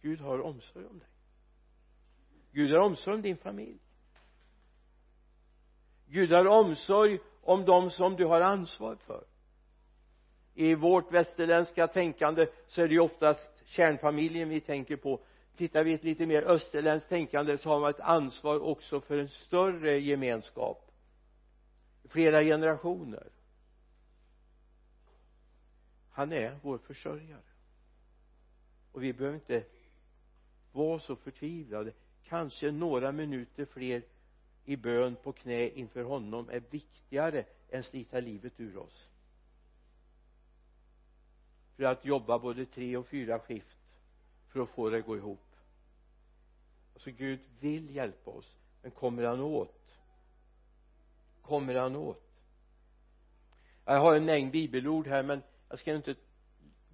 Gud 0.00 0.20
har 0.20 0.38
omsorg 0.38 0.86
om 0.86 0.98
dig. 0.98 1.08
Gud 2.52 2.70
har 2.70 2.78
omsorg 2.78 3.14
om 3.14 3.22
din 3.22 3.36
familj. 3.36 3.78
Gud 6.06 6.32
har 6.32 6.46
omsorg 6.46 7.18
om 7.42 7.64
dem 7.64 7.90
som 7.90 8.16
du 8.16 8.24
har 8.24 8.40
ansvar 8.40 8.96
för. 8.96 9.26
I 10.54 10.74
vårt 10.74 11.12
västerländska 11.12 11.86
tänkande 11.86 12.46
så 12.66 12.82
är 12.82 12.88
det 12.88 12.94
ju 12.94 13.00
oftast 13.00 13.50
kärnfamiljen 13.64 14.48
vi 14.48 14.60
tänker 14.60 14.96
på 14.96 15.20
tittar 15.56 15.84
vi 15.84 15.92
ett 15.92 16.04
lite 16.04 16.26
mer 16.26 16.42
österländskt 16.42 17.08
tänkande 17.08 17.58
så 17.58 17.68
har 17.68 17.80
man 17.80 17.90
ett 17.90 18.00
ansvar 18.00 18.60
också 18.60 19.00
för 19.00 19.18
en 19.18 19.28
större 19.28 19.98
gemenskap. 19.98 20.90
Flera 22.04 22.42
generationer. 22.42 23.30
Han 26.10 26.32
är 26.32 26.58
vår 26.62 26.78
försörjare. 26.78 27.40
Och 28.92 29.02
vi 29.02 29.12
behöver 29.12 29.34
inte 29.34 29.64
vara 30.72 30.98
så 30.98 31.16
förtvivlade. 31.16 31.92
Kanske 32.24 32.70
några 32.70 33.12
minuter 33.12 33.64
fler 33.64 34.02
i 34.64 34.76
bön 34.76 35.16
på 35.22 35.32
knä 35.32 35.68
inför 35.68 36.02
honom 36.02 36.48
är 36.48 36.62
viktigare 36.70 37.44
än 37.70 37.82
slita 37.82 38.20
livet 38.20 38.60
ur 38.60 38.76
oss. 38.76 39.08
För 41.76 41.84
att 41.84 42.04
jobba 42.04 42.38
både 42.38 42.66
tre 42.66 42.96
och 42.96 43.06
fyra 43.06 43.38
skift 43.38 43.76
för 44.48 44.60
att 44.60 44.70
få 44.70 44.90
det 44.90 44.98
att 44.98 45.06
gå 45.06 45.16
ihop 45.16 45.45
alltså 46.96 47.10
Gud 47.10 47.40
vill 47.60 47.94
hjälpa 47.96 48.30
oss 48.30 48.56
men 48.82 48.90
kommer 48.90 49.22
han 49.22 49.40
åt? 49.40 49.74
Kommer 51.42 51.74
han 51.74 51.96
åt? 51.96 52.22
Jag 53.84 54.00
har 54.00 54.16
en 54.16 54.24
mängd 54.24 54.52
bibelord 54.52 55.06
här 55.06 55.22
men 55.22 55.42
jag 55.68 55.78
ska 55.78 55.94
inte 55.94 56.14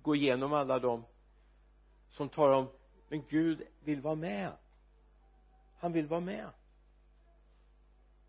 gå 0.02 0.16
igenom 0.16 0.52
alla 0.52 0.78
dem 0.78 1.04
som 2.08 2.28
talar 2.28 2.52
om 2.54 2.68
men 3.08 3.24
Gud 3.28 3.62
vill 3.80 4.00
vara 4.00 4.14
med. 4.14 4.52
Han 5.78 5.92
vill 5.92 6.06
vara 6.06 6.20
med. 6.20 6.50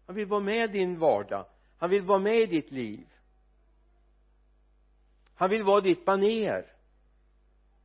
Han 0.06 0.16
vill 0.16 0.26
vara 0.26 0.42
med 0.42 0.70
i 0.70 0.74
din 0.74 1.00
vardag. 1.00 1.46
Han 1.78 1.90
vill 1.90 2.04
vara 2.04 2.20
med 2.20 2.40
i 2.40 2.46
ditt 2.46 2.72
liv. 2.72 3.08
Han 5.36 5.50
vill 5.50 5.64
vara 5.64 5.82
ditt 5.82 6.06
baner 6.06 6.73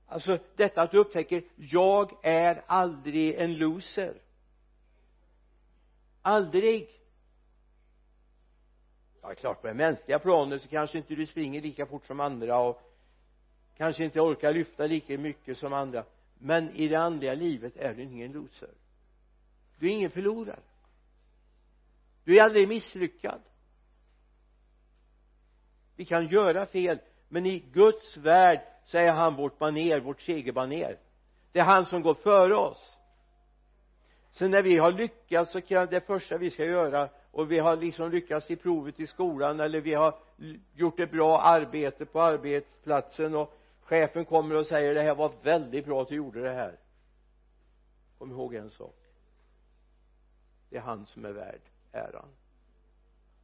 alltså 0.08 0.38
detta 0.56 0.82
att 0.82 0.90
du 0.90 0.98
upptäcker 0.98 1.42
jag 1.56 2.12
är 2.22 2.62
aldrig 2.66 3.34
en 3.34 3.58
loser. 3.58 4.14
Aldrig. 6.22 6.88
Ja 9.22 9.34
klart 9.34 9.60
på 9.60 9.66
det 9.66 9.74
mänskliga 9.74 10.18
planet 10.18 10.62
så 10.62 10.68
kanske 10.68 10.98
inte 10.98 11.14
du 11.14 11.26
springer 11.26 11.62
lika 11.62 11.86
fort 11.86 12.06
som 12.06 12.20
andra 12.20 12.58
och 12.58 12.82
kanske 13.76 14.04
inte 14.04 14.20
orkar 14.20 14.52
lyfta 14.52 14.86
lika 14.86 15.18
mycket 15.18 15.58
som 15.58 15.72
andra. 15.72 16.04
Men 16.38 16.70
i 16.76 16.88
det 16.88 16.98
andliga 16.98 17.34
livet 17.34 17.76
är 17.76 17.94
du 17.94 18.02
ingen 18.02 18.32
loser. 18.32 18.70
Du 19.78 19.86
är 19.86 19.90
ingen 19.90 20.10
förlorare. 20.10 20.60
Du 22.24 22.38
är 22.38 22.42
aldrig 22.42 22.68
misslyckad. 22.68 23.40
Vi 25.96 26.04
kan 26.04 26.26
göra 26.26 26.66
fel 26.66 26.98
men 27.28 27.46
i 27.46 27.58
Guds 27.58 28.16
värld 28.16 28.60
så 28.88 28.98
är 28.98 29.12
han 29.12 29.36
vårt 29.36 29.58
baner, 29.58 30.00
vårt 30.00 30.20
segerbaner. 30.20 30.98
Det 31.52 31.58
är 31.58 31.64
han 31.64 31.86
som 31.86 32.02
går 32.02 32.14
före 32.14 32.56
oss. 32.56 32.96
Sen 34.30 34.50
när 34.50 34.62
vi 34.62 34.78
har 34.78 34.92
lyckats 34.92 35.52
så 35.52 35.60
kan 35.60 35.86
det 35.86 36.00
första 36.00 36.38
vi 36.38 36.50
ska 36.50 36.64
göra 36.64 37.08
och 37.30 37.50
vi 37.52 37.58
har 37.58 37.76
liksom 37.76 38.10
lyckats 38.10 38.50
i 38.50 38.56
provet 38.56 39.00
i 39.00 39.06
skolan 39.06 39.60
eller 39.60 39.80
vi 39.80 39.94
har 39.94 40.18
gjort 40.74 41.00
ett 41.00 41.10
bra 41.10 41.40
arbete 41.40 42.06
på 42.06 42.20
arbetsplatsen 42.20 43.34
och 43.34 43.58
chefen 43.80 44.24
kommer 44.24 44.54
och 44.54 44.66
säger 44.66 44.94
det 44.94 45.02
här 45.02 45.14
var 45.14 45.32
väldigt 45.42 45.84
bra 45.84 46.02
att 46.02 46.08
du 46.08 46.14
gjorde 46.14 46.42
det 46.42 46.52
här. 46.52 46.78
Kom 48.18 48.30
ihåg 48.30 48.54
en 48.54 48.70
sak. 48.70 48.96
Det 50.70 50.76
är 50.76 50.80
han 50.80 51.06
som 51.06 51.24
är 51.24 51.32
värd 51.32 51.60
äran. 51.92 52.28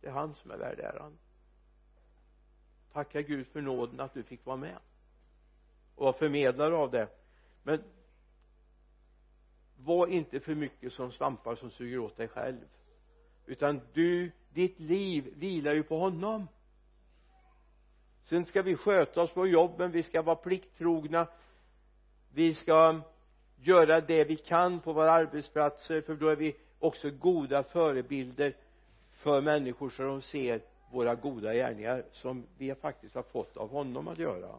Det 0.01 0.07
är 0.07 0.13
han 0.13 0.35
som 0.35 0.51
är 0.51 0.57
värd 0.57 0.81
äran. 0.81 1.19
Tacka 2.93 3.23
Gud 3.23 3.47
för 3.47 3.61
nåden 3.61 4.01
att 4.01 4.15
du 4.15 4.23
fick 4.23 4.47
vara 4.47 4.57
med 4.57 4.79
och 5.95 6.05
vara 6.05 6.13
förmedlare 6.13 6.75
av 6.75 6.91
det. 6.91 7.09
Men 7.63 7.83
var 9.77 10.07
inte 10.07 10.41
för 10.41 10.55
mycket 10.55 10.93
som 10.93 11.13
svampar 11.13 11.55
som 11.55 11.71
suger 11.71 11.99
åt 11.99 12.17
dig 12.17 12.29
själv. 12.29 12.59
Utan 13.47 13.81
du, 13.93 14.31
ditt 14.53 14.81
liv 14.81 15.35
vilar 15.37 15.73
ju 15.73 15.83
på 15.83 15.99
honom. 15.99 16.49
Sen 18.23 18.45
ska 18.45 18.63
vi 18.63 18.77
sköta 18.77 19.23
oss 19.23 19.31
på 19.31 19.47
jobben, 19.47 19.91
vi 19.91 20.03
ska 20.03 20.23
vara 20.23 20.37
plikttrogna. 20.37 21.27
Vi 22.33 22.55
ska 22.55 23.01
göra 23.57 24.01
det 24.01 24.25
vi 24.25 24.37
kan 24.37 24.81
på 24.81 24.93
våra 24.93 25.11
arbetsplatser 25.11 26.01
för 26.01 26.15
då 26.15 26.29
är 26.29 26.37
vi 26.37 26.57
också 26.79 27.11
goda 27.11 27.63
förebilder 27.63 28.57
för 29.13 29.41
människor 29.41 29.91
så 29.91 30.03
de 30.03 30.23
ser 30.23 30.61
våra 30.93 31.15
goda 31.15 31.55
gärningar 31.55 32.05
som 32.13 32.47
vi 32.59 32.75
faktiskt 32.75 33.15
har 33.15 33.23
fått 33.23 33.57
av 33.57 33.71
honom 33.71 34.09
att 34.09 34.19
göra 34.19 34.59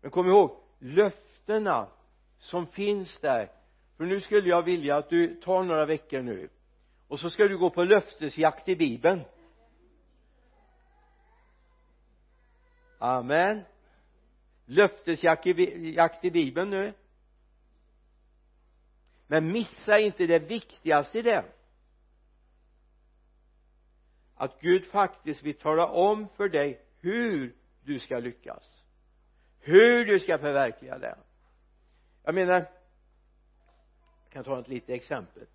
men 0.00 0.10
kom 0.10 0.26
ihåg 0.26 0.56
löftena 0.78 1.88
som 2.38 2.66
finns 2.66 3.20
där. 3.20 3.50
För 3.96 4.04
nu 4.04 4.20
skulle 4.20 4.48
jag 4.48 4.62
vilja 4.62 4.96
att 4.96 5.08
du 5.08 5.34
tar 5.34 5.62
några 5.62 5.86
veckor 5.86 6.22
nu 6.22 6.48
och 7.08 7.20
så 7.20 7.30
ska 7.30 7.48
du 7.48 7.58
gå 7.58 7.70
på 7.70 7.84
löftesjakt 7.84 8.68
i 8.68 8.76
bibeln. 8.76 9.20
Amen. 12.98 13.62
Löftesjakt 14.64 15.46
i 16.24 16.30
bibeln 16.30 16.70
nu. 16.70 16.94
Men 19.26 19.52
missa 19.52 19.98
inte 19.98 20.26
det 20.26 20.38
viktigaste 20.38 21.18
i 21.18 21.22
det. 21.22 21.44
Att 24.34 24.60
Gud 24.60 24.86
faktiskt 24.86 25.42
vill 25.42 25.58
tala 25.58 25.86
om 25.86 26.28
för 26.28 26.48
dig 26.48 26.84
hur 27.00 27.56
du 27.84 27.98
ska 27.98 28.18
lyckas 28.18 28.79
hur 29.60 30.04
du 30.04 30.20
ska 30.20 30.38
förverkliga 30.38 30.98
det. 30.98 31.18
Jag 32.22 32.34
menar 32.34 32.54
jag 32.54 32.66
kan 34.32 34.44
ta 34.44 34.60
ett 34.60 34.68
litet 34.68 34.90
exempel. 34.90 35.46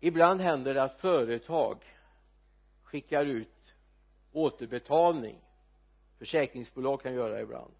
Ibland 0.00 0.40
händer 0.40 0.74
det 0.74 0.82
att 0.82 1.00
företag 1.00 1.84
skickar 2.82 3.24
ut 3.24 3.74
återbetalning. 4.32 5.40
Försäkringsbolag 6.18 7.02
kan 7.02 7.14
göra 7.14 7.32
det 7.32 7.40
ibland. 7.40 7.72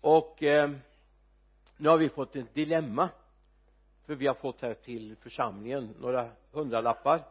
Och 0.00 0.42
eh, 0.42 0.70
nu 1.76 1.88
har 1.88 1.98
vi 1.98 2.08
fått 2.08 2.36
ett 2.36 2.54
dilemma. 2.54 3.08
För 4.06 4.14
vi 4.14 4.26
har 4.26 4.34
fått 4.34 4.60
här 4.60 4.74
till 4.74 5.16
församlingen 5.16 5.94
några 5.98 6.30
hundralappar 6.50 7.24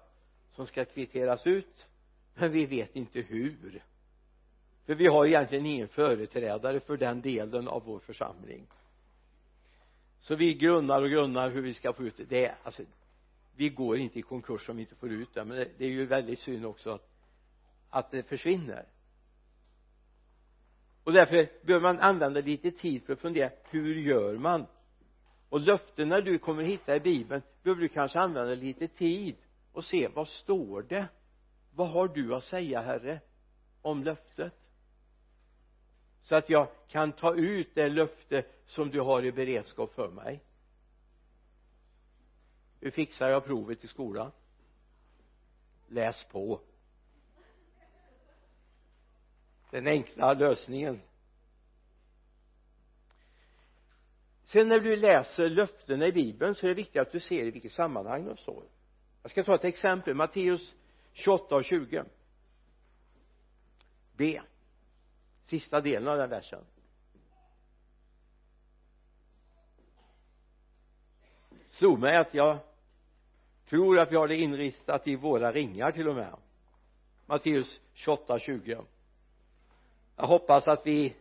som 0.49 0.67
ska 0.67 0.85
kvitteras 0.85 1.47
ut. 1.47 1.89
Men 2.33 2.51
vi 2.51 2.65
vet 2.65 2.95
inte 2.95 3.21
hur 3.21 3.83
för 4.87 4.95
vi 4.95 5.07
har 5.07 5.25
egentligen 5.25 5.65
ingen 5.65 5.87
företrädare 5.87 6.79
för 6.79 6.97
den 6.97 7.21
delen 7.21 7.67
av 7.67 7.83
vår 7.83 7.99
församling. 7.99 8.67
Så 10.19 10.35
vi 10.35 10.53
grunnar 10.53 11.01
och 11.01 11.09
grunnar 11.09 11.49
hur 11.49 11.61
vi 11.61 11.73
ska 11.73 11.93
få 11.93 12.03
ut 12.03 12.17
det, 12.17 12.23
det 12.23 12.45
är, 12.45 12.55
alltså 12.63 12.83
vi 13.55 13.69
går 13.69 13.97
inte 13.97 14.19
i 14.19 14.21
konkurs 14.21 14.69
om 14.69 14.75
vi 14.75 14.81
inte 14.81 14.95
får 14.95 15.11
ut 15.11 15.33
det. 15.33 15.45
Men 15.45 15.57
det, 15.57 15.67
det 15.77 15.85
är 15.85 15.89
ju 15.89 16.05
väldigt 16.05 16.39
synd 16.39 16.65
också 16.65 16.91
att, 16.91 17.09
att 17.89 18.11
det 18.11 18.23
försvinner. 18.23 18.85
Och 21.03 21.13
därför 21.13 21.65
behöver 21.65 21.93
man 21.93 21.99
använda 21.99 22.41
lite 22.41 22.71
tid 22.71 23.03
för 23.03 23.13
att 23.13 23.19
fundera 23.19 23.49
hur 23.69 23.95
gör 23.95 24.37
man? 24.37 24.65
Och 25.49 25.59
löftena 25.59 26.21
du 26.21 26.37
kommer 26.37 26.63
hitta 26.63 26.95
i 26.95 26.99
bibeln 26.99 27.41
behöver 27.63 27.81
du 27.81 27.87
kanske 27.87 28.19
använda 28.19 28.55
lite 28.55 28.87
tid 28.87 29.35
och 29.71 29.83
se 29.83 30.07
vad 30.07 30.27
står 30.27 30.81
det? 30.81 31.07
Vad 31.75 31.89
har 31.89 32.07
du 32.07 32.35
att 32.35 32.43
säga 32.43 32.81
herre 32.81 33.19
om 33.81 34.03
löftet? 34.03 34.53
Så 36.27 36.35
att 36.35 36.49
jag 36.49 36.67
kan 36.87 37.11
ta 37.11 37.35
ut 37.35 37.75
det 37.75 37.89
löfte 37.89 38.45
som 38.65 38.89
du 38.89 39.01
har 39.01 39.25
i 39.25 39.31
beredskap 39.31 39.93
för 39.93 40.11
mig. 40.11 40.43
Hur 42.79 42.91
fixar 42.91 43.29
jag 43.29 43.45
provet 43.45 43.83
i 43.83 43.87
skolan. 43.87 44.31
Läs 45.87 46.25
på. 46.25 46.61
Den 49.71 49.87
enkla 49.87 50.33
lösningen. 50.33 51.01
Sen 54.43 54.67
när 54.67 54.79
du 54.79 54.95
läser 54.95 55.49
löftena 55.49 56.07
i 56.07 56.11
bibeln 56.11 56.55
så 56.55 56.65
är 56.65 56.67
det 56.67 56.73
viktigt 56.73 57.01
att 57.01 57.11
du 57.11 57.19
ser 57.19 57.45
i 57.45 57.51
vilket 57.51 57.71
sammanhang 57.71 58.25
de 58.25 58.37
står. 58.37 58.63
Jag 59.21 59.31
ska 59.31 59.43
ta 59.43 59.55
ett 59.55 59.65
exempel. 59.65 60.13
Matteus 60.13 60.75
28 61.13 61.55
och 61.55 61.65
20 61.65 62.03
B 64.17 64.41
sista 65.47 65.81
delen 65.81 66.07
av 66.07 66.17
den 66.17 66.29
versen. 66.29 66.65
Slog 71.71 71.99
mig 71.99 72.17
att 72.17 72.33
jag 72.33 72.57
tror 73.65 73.99
att 73.99 74.11
vi 74.11 74.15
har 74.15 74.27
det 74.27 74.37
inristat 74.37 75.07
i 75.07 75.15
våra 75.15 75.51
ringar 75.51 75.91
till 75.91 76.07
och 76.07 76.15
med. 76.15 76.35
Matteus 77.25 77.79
28, 77.93 78.39
20 78.39 78.85
jag 80.17 80.27
hoppas 80.27 80.67
att 80.67 80.87
vi 80.87 81.15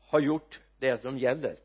har 0.00 0.20
gjort 0.20 0.60
det 0.78 1.02
som 1.02 1.18
gäller. 1.18 1.56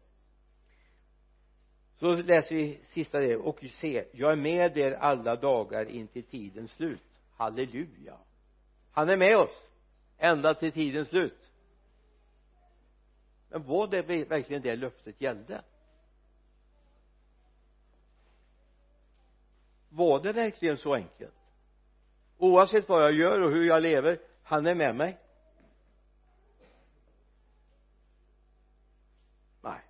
Så 1.94 2.16
läser 2.16 2.56
vi 2.56 2.80
sista 2.84 3.20
delen. 3.20 3.42
Och 3.42 3.60
se 3.72 4.06
jag 4.12 4.32
är 4.32 4.36
med 4.36 4.78
er 4.78 4.92
alla 4.92 5.36
dagar 5.36 5.86
in 5.86 6.08
till 6.08 6.24
tidens 6.24 6.72
slut. 6.72 7.22
Halleluja. 7.36 8.18
Han 8.92 9.10
är 9.10 9.18
med 9.18 9.38
oss 9.38 9.70
ända 10.18 10.54
till 10.54 10.72
tidens 10.72 11.08
slut 11.08 11.52
men 13.50 13.64
var 13.64 13.88
det 13.88 14.02
verkligen 14.02 14.62
det 14.62 14.76
löftet 14.76 15.22
gällde? 15.22 15.62
Var 19.90 20.24
det 20.24 20.34
verkligen 20.34 20.78
så 20.78 20.94
enkelt? 20.94 21.34
Oavsett 22.38 22.90
vad 22.90 23.04
jag 23.04 23.14
gör 23.14 23.42
och 23.42 23.52
hur 23.52 23.66
jag 23.66 23.84
lever 23.84 24.20
han 24.44 24.68
är 24.68 24.76
med 24.76 24.96
mig. 24.96 25.18
Nej. 29.62 29.82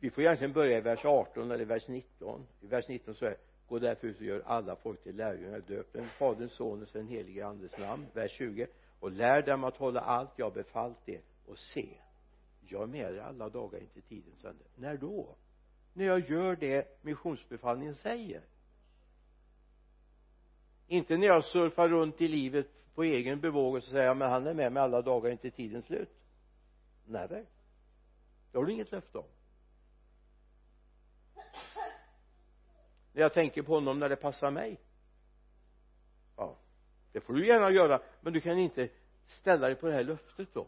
Vi 0.00 0.10
får 0.10 0.24
egentligen 0.24 0.52
börja 0.52 0.78
i 0.78 0.80
vers 0.80 1.04
18 1.04 1.50
eller 1.50 1.64
vers 1.64 1.88
19 1.88 2.46
i 2.60 2.66
vers 2.66 2.88
19 2.88 3.14
så 3.14 3.24
är 3.24 3.36
gå 3.68 3.78
därför 3.78 4.06
ut 4.06 4.16
och 4.16 4.22
gör 4.22 4.42
alla 4.46 4.76
folk 4.76 5.02
till 5.02 5.16
lärjungar 5.16 5.60
döp 5.60 5.92
dem 5.92 6.06
faderns 6.06 6.52
sonens 6.52 6.94
och 6.94 6.98
den 6.98 7.08
helige 7.08 7.46
andes 7.46 7.78
namn. 7.78 8.06
Vers 8.12 8.32
20 8.32 8.66
och 9.00 9.10
lär 9.10 9.42
dem 9.42 9.64
att 9.64 9.76
hålla 9.76 10.00
allt 10.00 10.32
jag 10.36 10.52
befallt 10.52 11.08
er 11.08 11.20
och 11.46 11.58
se. 11.58 11.88
Jag 12.60 12.82
är 12.82 12.86
med 12.86 13.14
er 13.14 13.18
alla 13.18 13.48
dagar 13.48 13.80
in 13.80 13.88
till 13.88 14.02
tidens 14.02 14.44
ände. 14.44 14.64
När 14.74 14.96
då? 14.96 15.36
När 15.92 16.04
jag 16.04 16.30
gör 16.30 16.56
det 16.56 17.02
missionsbefallningen 17.02 17.94
säger. 17.94 18.42
Inte 20.86 21.16
när 21.16 21.26
jag 21.26 21.44
surfar 21.44 21.88
runt 21.88 22.20
i 22.20 22.28
livet 22.28 22.94
på 22.94 23.02
egen 23.02 23.40
bevågelse 23.40 23.86
och 23.88 23.92
säger 23.92 24.14
men 24.14 24.30
han 24.30 24.46
är 24.46 24.54
med 24.54 24.72
mig 24.72 24.82
alla 24.82 25.02
dagar 25.02 25.30
in 25.30 25.38
till 25.38 25.52
tidens 25.52 25.84
slut. 25.84 26.10
Nej 27.04 27.28
det 27.28 28.58
har 28.58 28.64
du 28.64 28.72
inget 28.72 28.92
löfte 28.92 29.18
om. 29.18 29.24
När 33.12 33.22
jag 33.22 33.32
tänker 33.32 33.62
på 33.62 33.74
honom 33.74 33.98
när 33.98 34.08
det 34.08 34.16
passar 34.16 34.50
mig 34.50 34.80
det 37.16 37.20
får 37.20 37.34
du 37.34 37.46
gärna 37.46 37.70
göra 37.70 38.00
men 38.20 38.32
du 38.32 38.40
kan 38.40 38.58
inte 38.58 38.88
ställa 39.26 39.66
dig 39.66 39.76
på 39.76 39.86
det 39.86 39.92
här 39.92 40.04
löftet 40.04 40.48
då. 40.52 40.66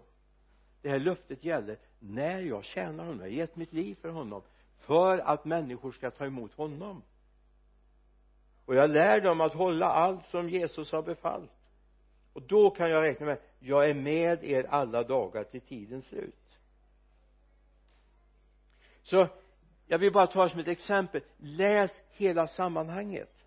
Det 0.83 0.89
här 0.89 0.99
löftet 0.99 1.45
gäller 1.45 1.79
när 1.99 2.41
jag 2.41 2.65
tjänar 2.65 3.05
honom. 3.05 3.19
Jag 3.19 3.27
har 3.27 3.31
gett 3.31 3.57
mitt 3.57 3.73
liv 3.73 3.95
för 3.95 4.09
honom 4.09 4.43
för 4.79 5.19
att 5.19 5.45
människor 5.45 5.93
ska 5.93 6.11
ta 6.11 6.25
emot 6.25 6.55
honom. 6.55 7.03
Och 8.65 8.75
jag 8.75 8.91
lär 8.91 9.21
dem 9.21 9.41
att 9.41 9.55
hålla 9.55 9.87
allt 9.87 10.27
som 10.27 10.49
Jesus 10.49 10.93
har 10.93 11.03
befallt. 11.03 11.53
Och 12.33 12.43
då 12.43 12.71
kan 12.71 12.91
jag 12.91 13.03
räkna 13.03 13.27
med 13.27 13.39
jag 13.59 13.91
är 13.91 13.95
med 13.95 14.45
er 14.45 14.67
alla 14.71 15.03
dagar 15.03 15.45
till 15.45 15.61
tidens 15.61 16.07
slut. 16.07 16.59
Så 19.03 19.29
jag 19.87 19.99
vill 19.99 20.13
bara 20.13 20.27
ta 20.27 20.45
det 20.45 20.51
som 20.51 20.61
ett 20.61 20.69
exempel. 20.69 21.23
Läs 21.37 22.03
hela 22.11 22.47
sammanhanget 22.47 23.38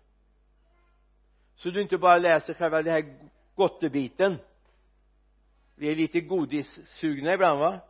så 1.62 1.70
du 1.70 1.82
inte 1.82 1.98
bara 1.98 2.18
läser 2.18 2.54
själva 2.54 2.82
den 2.82 2.92
här 2.92 3.18
gottebiten. 3.54 4.38
Vi 5.74 5.92
är 5.92 5.96
lite 5.96 6.20
godissugna 6.20 7.34
ibland 7.34 7.60
va? 7.60 7.80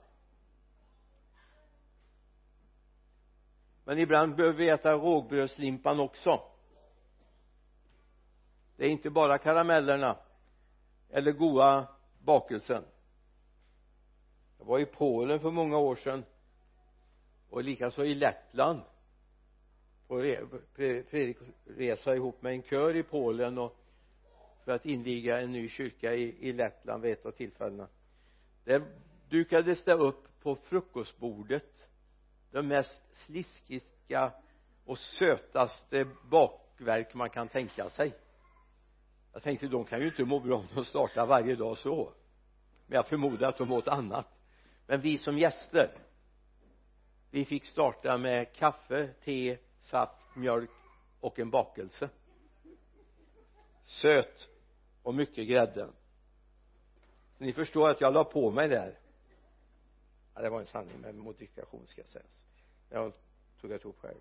Men 3.85 3.99
ibland 3.99 4.37
behöver 4.37 4.59
vi 4.59 4.69
äta 4.69 4.93
rågbrödslimpan 4.93 6.01
också. 6.01 6.43
Det 8.77 8.87
är 8.87 8.91
inte 8.91 9.11
bara 9.11 9.39
karamellerna 9.39 10.17
eller 11.11 11.33
goda 11.33 11.89
bakelsen. 12.19 12.85
Jag 14.59 14.65
var 14.65 14.79
i 14.79 14.87
Polen 14.87 15.41
för 15.41 15.51
många 15.51 15.79
år 15.79 15.97
sedan 15.97 16.25
och 17.51 17.65
likaså 17.65 18.05
i 18.05 18.15
Lettland 18.15 18.83
på 20.13 20.21
resa 21.65 22.15
ihop 22.15 22.43
med 22.43 22.53
en 22.53 22.63
kör 22.63 22.97
i 22.97 23.03
Polen 23.03 23.59
och 23.59 23.77
för 24.65 24.73
att 24.73 24.87
inviga 24.87 25.41
en 25.41 25.53
ny 25.53 25.69
kyrka 25.69 26.15
i, 26.15 26.49
i 26.49 26.53
Lettland 26.53 27.03
vid 27.03 27.13
ett 27.13 27.27
av 27.27 27.31
tillfällena. 27.31 27.89
Där 28.65 28.83
dukades 29.29 29.85
det 29.85 29.93
upp 29.93 30.41
på 30.43 30.57
frukostbordet 30.57 31.89
de 32.51 32.69
mest 32.69 32.99
sliskiga 33.13 34.33
och 34.85 34.99
sötaste 34.99 36.07
bakverk 36.31 37.15
man 37.15 37.31
kan 37.31 37.49
tänka 37.49 37.91
sig. 37.91 38.15
Jag 39.33 39.43
tänkte 39.43 39.67
de 39.67 39.85
kan 39.85 40.01
ju 40.01 40.07
inte 40.07 40.25
må 40.25 40.41
bra 40.41 40.57
om 40.57 40.67
de 40.75 40.85
startar 40.85 41.27
varje 41.27 41.57
dag 41.57 41.79
så. 41.79 42.13
Men 42.87 42.97
jag 42.97 43.07
förmodar 43.07 43.49
att 43.49 43.59
de 43.59 43.73
åt 43.73 43.89
annat. 43.89 44.29
Men 44.87 45.01
vi 45.01 45.19
som 45.19 45.39
gäster 45.39 45.91
vi 47.31 47.45
fick 47.45 47.67
starta 47.67 48.19
med 48.19 48.53
kaffe, 48.53 49.09
te, 49.25 49.59
saft, 49.83 50.37
mjölk 50.37 50.71
och 51.21 51.39
en 51.39 51.51
bakelse. 51.51 52.11
Söt 53.85 54.49
och 55.03 55.15
mycket 55.15 55.49
grädde. 55.49 55.89
Ni 57.39 57.53
förstår 57.53 57.91
att 57.91 58.01
jag 58.01 58.15
la 58.15 58.25
på 58.25 58.51
mig 58.51 58.69
där. 58.69 58.99
Ja, 60.35 60.43
det 60.43 60.51
var 60.51 60.61
en 60.61 60.67
sanning 60.67 61.01
med 61.01 61.15
modifikation 61.15 61.87
ska 61.87 62.05
sägas 62.05 62.43
jag 62.93 63.13
tog 63.61 63.71
jag 63.71 63.81
tog 63.83 63.97
själv. 63.97 64.21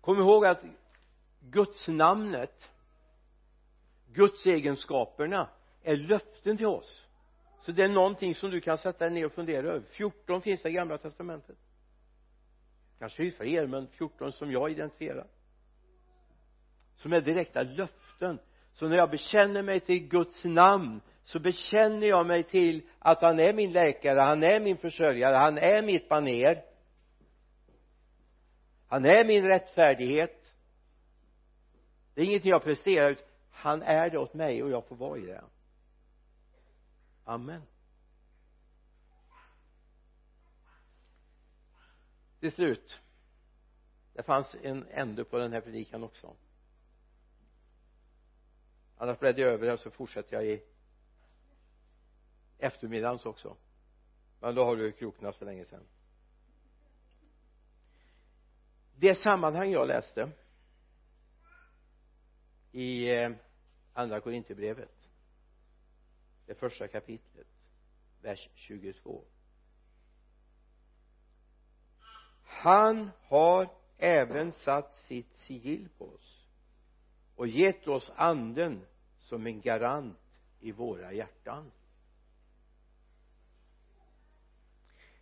Kom 0.00 0.18
ihåg 0.18 0.46
att 0.46 0.64
Guds 1.40 1.88
namnet 1.88 2.70
Guds 4.12 4.46
egenskaperna 4.46 5.48
är 5.82 5.96
löften 5.96 6.56
till 6.56 6.66
oss. 6.66 7.06
Så 7.60 7.72
det 7.72 7.82
är 7.82 7.88
någonting 7.88 8.34
som 8.34 8.50
du 8.50 8.60
kan 8.60 8.78
sätta 8.78 9.04
dig 9.04 9.14
ner 9.14 9.26
och 9.26 9.32
fundera 9.32 9.68
över. 9.68 9.86
14 9.90 10.42
finns 10.42 10.62
det 10.62 10.68
i 10.68 10.72
gamla 10.72 10.98
testamentet 10.98 11.56
kanske 12.98 13.22
det 13.22 13.28
är 13.28 13.30
fler 13.30 13.66
men 13.66 13.86
14 13.86 14.32
som 14.32 14.52
jag 14.52 14.70
identifierar. 14.70 15.26
Som 16.96 17.12
är 17.12 17.20
direkta 17.20 17.62
löften. 17.62 18.38
Så 18.72 18.88
när 18.88 18.96
jag 18.96 19.10
bekänner 19.10 19.62
mig 19.62 19.80
till 19.80 20.08
Guds 20.08 20.44
namn 20.44 21.00
så 21.22 21.38
bekänner 21.38 22.06
jag 22.06 22.26
mig 22.26 22.42
till 22.42 22.88
att 22.98 23.22
han 23.22 23.40
är 23.40 23.52
min 23.52 23.72
läkare, 23.72 24.20
han 24.20 24.42
är 24.42 24.60
min 24.60 24.76
försörjare, 24.76 25.34
han 25.34 25.58
är 25.58 25.82
mitt 25.82 26.08
baner. 26.08 26.62
Han 28.88 29.04
är 29.04 29.24
min 29.24 29.44
rättfärdighet. 29.44 30.54
Det 32.14 32.20
är 32.20 32.24
ingenting 32.24 32.50
jag 32.50 32.62
presterar 32.62 33.10
ut 33.10 33.24
han 33.56 33.82
är 33.82 34.10
det 34.10 34.18
åt 34.18 34.34
mig 34.34 34.62
och 34.62 34.70
jag 34.70 34.86
får 34.86 34.96
vara 34.96 35.18
i 35.18 35.26
det. 35.26 35.44
Amen. 37.24 37.62
Till 42.46 42.54
slut. 42.54 43.00
Det 44.12 44.22
fanns 44.22 44.56
en 44.62 44.86
ände 44.90 45.24
på 45.24 45.38
den 45.38 45.52
här 45.52 45.60
predikan 45.60 46.04
också. 46.04 46.36
Annars 48.96 49.18
bläddrar 49.18 49.44
jag 49.44 49.52
över 49.52 49.66
det 49.66 49.78
så 49.78 49.90
fortsätter 49.90 50.36
jag 50.36 50.46
i 50.46 50.62
eftermiddagens 52.58 53.26
också. 53.26 53.56
Men 54.40 54.54
då 54.54 54.64
har 54.64 54.76
du 54.76 54.92
kroknat 54.92 55.36
för 55.36 55.46
länge 55.46 55.64
sedan. 55.64 55.84
Det 58.96 59.14
sammanhang 59.14 59.70
jag 59.70 59.88
läste 59.88 60.30
i 62.72 63.10
eh, 63.14 63.32
andra 63.92 64.20
korintierbrevet 64.20 65.08
det 66.46 66.54
första 66.54 66.88
kapitlet 66.88 67.46
vers 68.22 68.48
22 68.54 69.24
han 72.66 73.10
har 73.22 73.68
även 73.98 74.52
satt 74.52 74.94
sitt 74.94 75.36
sigill 75.36 75.88
på 75.98 76.04
oss 76.04 76.46
och 77.36 77.48
gett 77.48 77.88
oss 77.88 78.12
anden 78.16 78.86
som 79.18 79.46
en 79.46 79.60
garant 79.60 80.18
i 80.60 80.72
våra 80.72 81.12
hjärtan. 81.12 81.72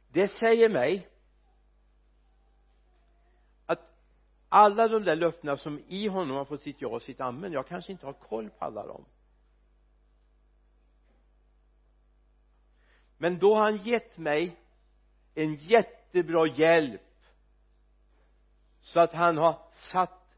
Det 0.08 0.28
säger 0.28 0.68
mig 0.68 1.08
att 3.66 3.80
alla 4.48 4.88
de 4.88 5.04
där 5.04 5.16
löftena 5.16 5.56
som 5.56 5.82
i 5.88 6.08
honom 6.08 6.36
har 6.36 6.44
fått 6.44 6.62
sitt 6.62 6.80
ja 6.80 6.88
och 6.88 7.02
sitt 7.02 7.20
amen 7.20 7.52
jag 7.52 7.66
kanske 7.66 7.92
inte 7.92 8.06
har 8.06 8.12
koll 8.12 8.50
på 8.50 8.64
alla 8.64 8.86
dem. 8.86 9.04
Men 13.18 13.38
då 13.38 13.54
har 13.54 13.62
han 13.62 13.76
gett 13.76 14.18
mig 14.18 14.56
en 15.34 15.54
jättebra 15.54 16.46
hjälp 16.46 17.00
så 18.84 19.00
att 19.00 19.12
han 19.12 19.38
har 19.38 19.58
satt 19.72 20.36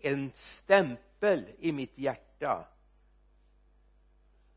en 0.00 0.30
stämpel 0.34 1.44
i 1.58 1.72
mitt 1.72 1.98
hjärta 1.98 2.68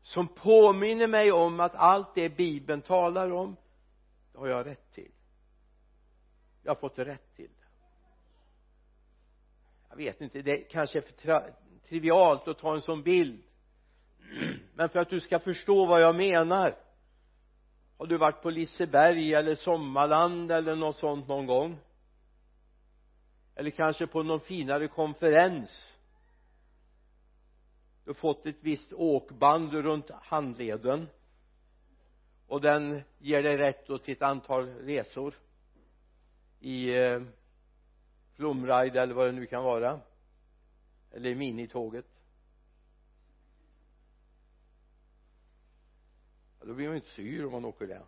som 0.02 0.28
påminner 0.28 1.06
mig 1.06 1.32
om 1.32 1.60
att 1.60 1.74
allt 1.74 2.14
det 2.14 2.36
bibeln 2.36 2.82
talar 2.82 3.30
om 3.30 3.56
det 4.32 4.38
har 4.38 4.46
jag 4.48 4.66
rätt 4.66 4.92
till. 4.92 5.10
Jag 6.62 6.70
har 6.70 6.80
fått 6.80 6.98
rätt 6.98 7.36
till 7.36 7.48
det. 7.58 7.66
Jag 9.88 9.96
vet 9.96 10.20
inte 10.20 10.42
det 10.42 10.56
kanske 10.56 10.98
är 10.98 11.02
för 11.02 11.54
trivialt 11.88 12.48
att 12.48 12.58
ta 12.58 12.74
en 12.74 12.82
sån 12.82 13.02
bild. 13.02 13.42
Men 14.74 14.88
för 14.88 14.98
att 14.98 15.10
du 15.10 15.20
ska 15.20 15.38
förstå 15.38 15.86
vad 15.86 16.00
jag 16.00 16.16
menar 16.16 16.76
har 17.98 18.06
du 18.06 18.16
varit 18.16 18.42
på 18.42 18.50
Liseberg 18.50 19.34
eller 19.34 19.54
Sommarland 19.54 20.52
eller 20.52 20.76
något 20.76 20.96
sånt 20.96 21.28
någon 21.28 21.46
gång? 21.46 21.78
Eller 23.58 23.70
kanske 23.70 24.06
på 24.06 24.22
någon 24.22 24.40
finare 24.40 24.88
konferens. 24.88 25.98
Du 28.04 28.10
har 28.10 28.14
fått 28.14 28.46
ett 28.46 28.56
visst 28.60 28.92
åkband 28.92 29.72
runt 29.72 30.10
handleden. 30.10 31.08
Och 32.46 32.60
den 32.60 33.02
ger 33.18 33.42
dig 33.42 33.56
rätt 33.56 33.86
då 33.86 33.98
till 33.98 34.12
ett 34.12 34.22
antal 34.22 34.66
resor. 34.66 35.34
I 36.60 36.98
eh, 36.98 37.22
flumride 38.32 39.02
eller 39.02 39.14
vad 39.14 39.26
det 39.26 39.32
nu 39.32 39.46
kan 39.46 39.64
vara. 39.64 40.00
Eller 41.10 41.30
i 41.30 41.34
minitåget. 41.34 42.06
Ja, 46.60 46.66
då 46.66 46.74
blir 46.74 46.86
man 46.86 46.94
ju 46.94 47.00
inte 47.00 47.10
sur 47.10 47.46
om 47.46 47.52
man 47.52 47.64
åker 47.64 47.86
det. 47.86 48.02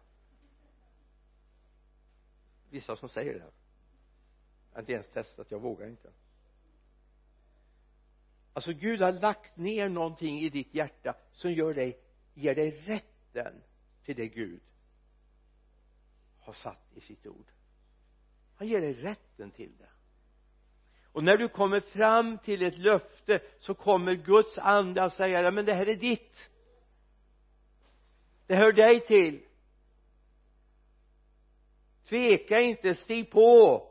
Vissa 2.69 2.97
som 2.97 3.09
säger 3.09 3.35
det 3.35 3.60
jag 4.71 4.77
har 4.77 4.81
inte 4.81 4.93
ens 4.93 5.09
testat, 5.09 5.51
jag 5.51 5.61
vågar 5.61 5.87
inte. 5.87 6.11
Alltså 8.53 8.73
Gud 8.73 9.03
har 9.03 9.13
lagt 9.13 9.57
ner 9.57 9.89
någonting 9.89 10.41
i 10.41 10.49
ditt 10.49 10.75
hjärta 10.75 11.15
som 11.33 11.53
gör 11.53 11.75
dig, 11.75 11.99
ger 12.35 12.55
dig 12.55 12.71
rätten 12.71 13.63
till 14.05 14.17
det 14.17 14.29
Gud 14.29 14.61
har 16.41 16.53
satt 16.53 16.93
i 16.95 17.01
sitt 17.01 17.27
ord. 17.27 17.53
Han 18.55 18.69
ger 18.69 18.81
dig 18.81 18.93
rätten 18.93 19.51
till 19.51 19.77
det. 19.79 19.89
Och 21.13 21.25
när 21.25 21.37
du 21.37 21.49
kommer 21.49 21.81
fram 21.81 22.39
till 22.39 22.63
ett 22.63 22.79
löfte 22.79 23.43
så 23.59 23.75
kommer 23.75 24.15
Guds 24.15 24.59
ande 24.59 25.03
att 25.03 25.13
säga 25.13 25.51
men 25.51 25.65
det 25.65 25.75
här 25.75 25.87
är 25.87 25.97
ditt. 25.97 26.51
Det 28.47 28.57
hör 28.57 28.73
dig 28.73 29.01
till. 29.01 29.43
Tveka 32.05 32.61
inte, 32.61 32.95
stig 32.95 33.31
på. 33.31 33.87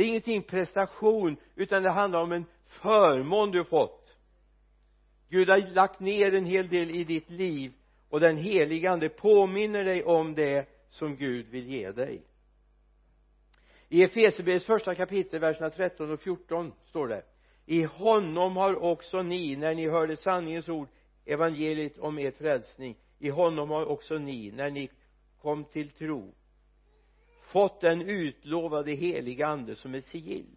Det 0.00 0.04
är 0.04 0.08
ingenting 0.08 0.42
prestation 0.42 1.36
utan 1.54 1.82
det 1.82 1.90
handlar 1.90 2.22
om 2.22 2.32
en 2.32 2.44
förmån 2.66 3.50
du 3.50 3.64
fått. 3.64 4.16
Gud 5.28 5.48
har 5.48 5.58
lagt 5.58 6.00
ner 6.00 6.34
en 6.34 6.44
hel 6.44 6.68
del 6.68 6.90
i 6.90 7.04
ditt 7.04 7.30
liv 7.30 7.72
och 8.08 8.20
den 8.20 8.36
helige 8.36 8.90
ande 8.90 9.08
påminner 9.08 9.84
dig 9.84 10.04
om 10.04 10.34
det 10.34 10.68
som 10.88 11.16
Gud 11.16 11.46
vill 11.48 11.66
ge 11.66 11.92
dig. 11.92 12.22
I 13.88 14.02
Efesierbrevets 14.02 14.66
första 14.66 14.94
kapitel 14.94 15.40
verserna 15.40 15.70
13 15.70 16.10
och 16.10 16.20
14 16.20 16.72
står 16.84 17.08
det 17.08 17.22
i 17.66 17.82
honom 17.82 18.56
har 18.56 18.82
också 18.82 19.22
ni 19.22 19.56
när 19.56 19.74
ni 19.74 19.88
hörde 19.88 20.16
sanningens 20.16 20.68
ord 20.68 20.88
evangeliet 21.24 21.98
om 21.98 22.18
er 22.18 22.30
frälsning 22.30 22.96
i 23.18 23.28
honom 23.28 23.70
har 23.70 23.86
också 23.86 24.18
ni 24.18 24.50
när 24.50 24.70
ni 24.70 24.90
kom 25.42 25.64
till 25.64 25.90
tro 25.90 26.34
fått 27.50 27.80
den 27.80 28.02
utlovade 28.02 28.92
heliga 28.92 29.46
ande 29.46 29.76
som 29.76 29.94
ett 29.94 30.04
sigill. 30.04 30.56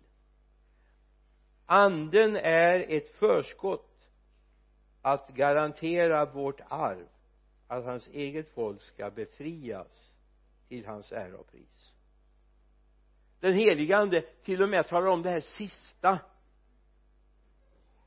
Anden 1.65 2.35
är 2.35 2.85
ett 2.89 3.09
förskott 3.09 4.09
att 5.01 5.29
garantera 5.29 6.25
vårt 6.25 6.61
arv 6.67 7.07
att 7.67 7.83
hans 7.83 8.07
eget 8.07 8.49
folk 8.49 8.81
ska 8.81 9.09
befrias 9.09 10.13
till 10.67 10.85
hans 10.85 11.11
ära 11.11 11.37
och 11.37 11.51
pris. 11.51 11.93
Den 13.39 13.53
helige 13.53 13.97
ande 13.97 14.21
till 14.21 14.61
och 14.61 14.69
med 14.69 14.87
talar 14.87 15.07
om 15.07 15.21
det 15.21 15.29
här 15.29 15.39
sista 15.39 16.19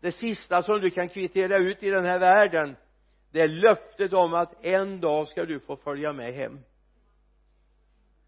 det 0.00 0.12
sista 0.12 0.62
som 0.62 0.80
du 0.80 0.90
kan 0.90 1.08
kvittera 1.08 1.56
ut 1.56 1.82
i 1.82 1.90
den 1.90 2.04
här 2.04 2.18
världen. 2.18 2.76
Det 3.30 3.40
är 3.40 3.48
löftet 3.48 4.12
om 4.12 4.34
att 4.34 4.64
en 4.64 5.00
dag 5.00 5.28
ska 5.28 5.44
du 5.44 5.60
få 5.60 5.76
följa 5.76 6.12
med 6.12 6.34
hem 6.34 6.60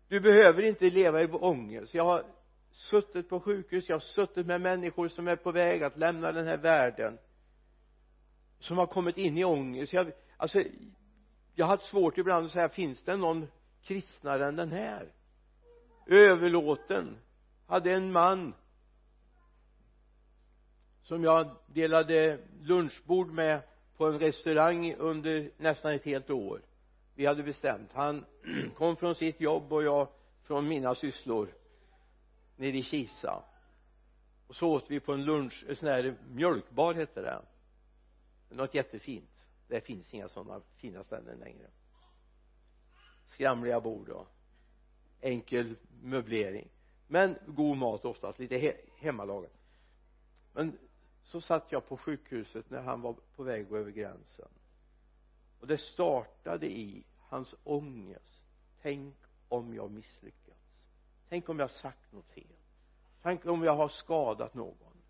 du 0.08 0.20
behöver 0.20 0.62
inte 0.62 0.90
leva 0.90 1.22
i 1.22 1.26
ångest. 1.26 1.94
Jag 1.94 2.04
har 2.04 2.24
suttit 2.70 3.28
på 3.28 3.40
sjukhus 3.40 3.88
jag 3.88 3.94
har 3.96 4.00
suttit 4.00 4.46
med 4.46 4.60
människor 4.60 5.08
som 5.08 5.28
är 5.28 5.36
på 5.36 5.52
väg 5.52 5.82
att 5.82 5.96
lämna 5.96 6.32
den 6.32 6.46
här 6.46 6.56
världen 6.56 7.18
som 8.58 8.78
har 8.78 8.86
kommit 8.86 9.18
in 9.18 9.38
i 9.38 9.44
ångest. 9.44 9.92
Jag, 9.92 10.12
alltså 10.36 10.62
jag 11.54 11.66
har 11.66 11.70
haft 11.70 11.90
svårt 11.90 12.18
ibland 12.18 12.46
att 12.46 12.52
säga 12.52 12.68
finns 12.68 13.02
det 13.02 13.16
någon 13.16 13.46
kristnare 13.82 14.46
än 14.46 14.56
den 14.56 14.72
här? 14.72 15.12
Överlåten. 16.06 17.16
Hade 17.66 17.92
en 17.92 18.12
man 18.12 18.54
som 21.02 21.24
jag 21.24 21.56
delade 21.66 22.38
lunchbord 22.60 23.30
med 23.30 23.60
på 23.96 24.06
en 24.06 24.18
restaurang 24.18 24.94
under 24.94 25.50
nästan 25.56 25.92
ett 25.92 26.04
helt 26.04 26.30
år 26.30 26.60
vi 27.18 27.26
hade 27.26 27.42
bestämt. 27.42 27.92
Han 27.92 28.24
kom 28.76 28.96
från 28.96 29.14
sitt 29.14 29.40
jobb 29.40 29.72
och 29.72 29.82
jag 29.82 30.08
från 30.42 30.68
mina 30.68 30.94
sysslor 30.94 31.54
nere 32.56 32.76
i 32.76 32.82
Kisa. 32.82 33.44
Och 34.46 34.56
så 34.56 34.70
åt 34.72 34.90
vi 34.90 35.00
på 35.00 35.12
en 35.12 35.24
lunch, 35.24 35.64
en 35.68 35.76
sån 35.76 35.88
här 35.88 36.16
mjölkbar 36.28 36.94
hette 36.94 37.22
det. 37.22 37.42
Något 38.48 38.74
jättefint. 38.74 39.30
Det 39.68 39.80
finns 39.80 40.14
inga 40.14 40.28
sådana 40.28 40.62
fina 40.76 41.04
ställen 41.04 41.38
längre. 41.38 41.70
Skramliga 43.26 43.80
bord 43.80 44.08
och 44.08 44.28
enkel 45.20 45.76
möblering. 46.02 46.68
Men 47.06 47.38
god 47.46 47.76
mat 47.76 48.04
oftast 48.04 48.38
lite 48.38 48.58
he 48.58 48.76
hemmalagat 48.96 49.58
men 50.52 50.78
så 51.22 51.40
satt 51.40 51.72
jag 51.72 51.88
på 51.88 51.96
sjukhuset 51.96 52.70
när 52.70 52.80
han 52.80 53.00
var 53.00 53.16
på 53.36 53.42
väg 53.42 53.62
att 53.62 53.68
gå 53.68 53.76
över 53.76 53.90
gränsen. 53.90 54.48
Och 55.60 55.66
det 55.66 55.78
startade 55.78 56.66
i 56.66 57.04
hans 57.28 57.54
ångest. 57.64 58.42
Tänk 58.82 59.14
om 59.48 59.74
jag 59.74 59.90
misslyckats. 59.90 60.58
Tänk 61.28 61.48
om 61.48 61.58
jag 61.58 61.70
sagt 61.70 62.12
något 62.12 62.28
fel. 62.28 62.44
Tänk 63.22 63.46
om 63.46 63.62
jag 63.62 63.76
har 63.76 63.88
skadat 63.88 64.54
någon. 64.54 65.02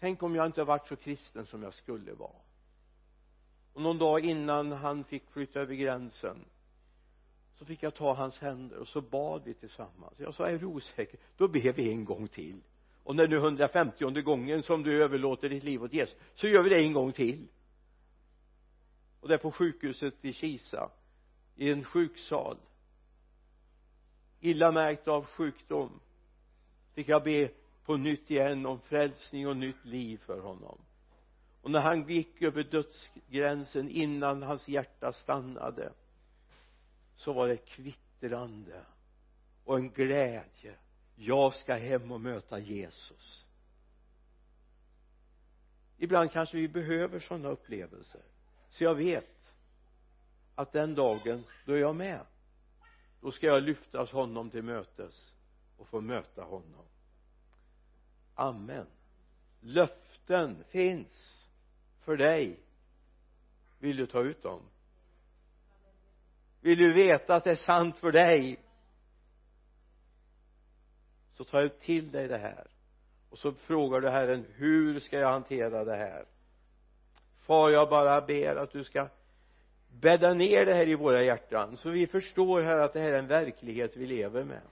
Tänk 0.00 0.22
om 0.22 0.34
jag 0.34 0.46
inte 0.46 0.64
varit 0.64 0.86
så 0.86 0.96
kristen 0.96 1.46
som 1.46 1.62
jag 1.62 1.74
skulle 1.74 2.12
vara. 2.12 2.42
Och 3.72 3.82
någon 3.82 3.98
dag 3.98 4.24
innan 4.24 4.72
han 4.72 5.04
fick 5.04 5.30
flytta 5.30 5.60
över 5.60 5.74
gränsen 5.74 6.44
så 7.54 7.64
fick 7.64 7.82
jag 7.82 7.94
ta 7.94 8.14
hans 8.14 8.40
händer 8.40 8.78
och 8.78 8.88
så 8.88 9.00
bad 9.00 9.42
vi 9.44 9.54
tillsammans. 9.54 10.18
Jag 10.18 10.34
sa 10.34 10.46
är 10.46 10.58
du 10.58 10.66
osäker. 10.66 11.20
Då 11.36 11.48
ber 11.48 11.72
vi 11.72 11.90
en 11.90 12.04
gång 12.04 12.28
till. 12.28 12.60
Och 13.04 13.16
när 13.16 13.28
nu 13.28 13.36
150 13.36 14.22
gången 14.22 14.62
som 14.62 14.82
du 14.82 15.02
överlåter 15.02 15.48
ditt 15.48 15.64
liv 15.64 15.82
åt 15.82 15.92
Jesus 15.92 16.16
så 16.34 16.46
gör 16.46 16.62
vi 16.62 16.70
det 16.70 16.82
en 16.82 16.92
gång 16.92 17.12
till 17.12 17.48
och 19.22 19.28
det 19.28 19.34
är 19.34 19.38
på 19.38 19.52
sjukhuset 19.52 20.24
i 20.24 20.32
Kisa 20.32 20.90
i 21.56 21.70
en 21.70 21.84
sjuksal. 21.84 22.56
Illa 24.40 24.72
märkt 24.72 25.08
av 25.08 25.24
sjukdom 25.24 26.00
fick 26.94 27.08
jag 27.08 27.24
be 27.24 27.50
på 27.84 27.96
nytt 27.96 28.30
igen 28.30 28.66
om 28.66 28.80
frälsning 28.80 29.48
och 29.48 29.56
nytt 29.56 29.84
liv 29.84 30.18
för 30.18 30.40
honom. 30.40 30.78
Och 31.60 31.70
när 31.70 31.80
han 31.80 32.08
gick 32.08 32.42
över 32.42 32.62
dödsgränsen 32.62 33.88
innan 33.88 34.42
hans 34.42 34.68
hjärta 34.68 35.12
stannade 35.12 35.92
så 37.16 37.32
var 37.32 37.48
det 37.48 37.56
kvittrande 37.56 38.84
och 39.64 39.78
en 39.78 39.90
glädje. 39.90 40.76
Jag 41.16 41.54
ska 41.54 41.74
hem 41.74 42.12
och 42.12 42.20
möta 42.20 42.58
Jesus. 42.58 43.46
Ibland 45.98 46.32
kanske 46.32 46.56
vi 46.56 46.68
behöver 46.68 47.18
sådana 47.18 47.48
upplevelser 47.48 48.31
så 48.72 48.84
jag 48.84 48.94
vet 48.94 49.56
att 50.54 50.72
den 50.72 50.94
dagen 50.94 51.44
då 51.66 51.72
är 51.72 51.80
jag 51.80 51.96
med. 51.96 52.26
Då 53.20 53.30
ska 53.30 53.46
jag 53.46 53.62
lyftas 53.62 54.12
honom 54.12 54.50
till 54.50 54.62
mötes 54.62 55.34
och 55.76 55.88
få 55.88 56.00
möta 56.00 56.42
honom. 56.42 56.86
Amen. 58.34 58.86
Löften 59.60 60.64
finns 60.64 61.46
för 62.00 62.16
dig. 62.16 62.60
Vill 63.78 63.96
du 63.96 64.06
ta 64.06 64.22
ut 64.22 64.42
dem? 64.42 64.62
Vill 66.60 66.78
du 66.78 66.94
veta 66.94 67.34
att 67.34 67.44
det 67.44 67.50
är 67.50 67.56
sant 67.56 67.98
för 67.98 68.12
dig? 68.12 68.58
Så 71.32 71.44
ta 71.44 71.68
till 71.68 72.10
dig 72.10 72.28
det 72.28 72.38
här. 72.38 72.66
Och 73.30 73.38
så 73.38 73.52
frågar 73.52 74.00
du 74.00 74.08
Herren 74.08 74.46
hur 74.54 75.00
ska 75.00 75.18
jag 75.18 75.32
hantera 75.32 75.84
det 75.84 75.96
här? 75.96 76.31
Far 77.42 77.70
jag 77.70 77.88
bara 77.88 78.20
ber 78.20 78.56
att 78.56 78.72
du 78.72 78.84
ska 78.84 79.08
bädda 80.00 80.34
ner 80.34 80.64
det 80.64 80.74
här 80.74 80.88
i 80.88 80.94
våra 80.94 81.22
hjärtan 81.22 81.76
så 81.76 81.90
vi 81.90 82.06
förstår 82.06 82.60
här 82.60 82.78
att 82.78 82.92
det 82.92 83.00
här 83.00 83.12
är 83.12 83.18
en 83.18 83.26
verklighet 83.26 83.96
vi 83.96 84.06
lever 84.06 84.44
med. 84.44 84.62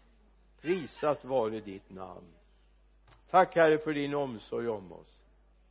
Prisat 0.61 1.25
vare 1.25 1.61
ditt 1.61 1.91
namn. 1.91 2.35
Tack 3.31 3.57
herre 3.57 3.79
för 3.79 3.93
din 3.93 4.15
omsorg 4.15 4.69
om 4.69 4.93
oss. 4.93 5.21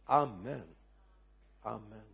Amen. 0.06 0.76
Amen. 1.62 2.09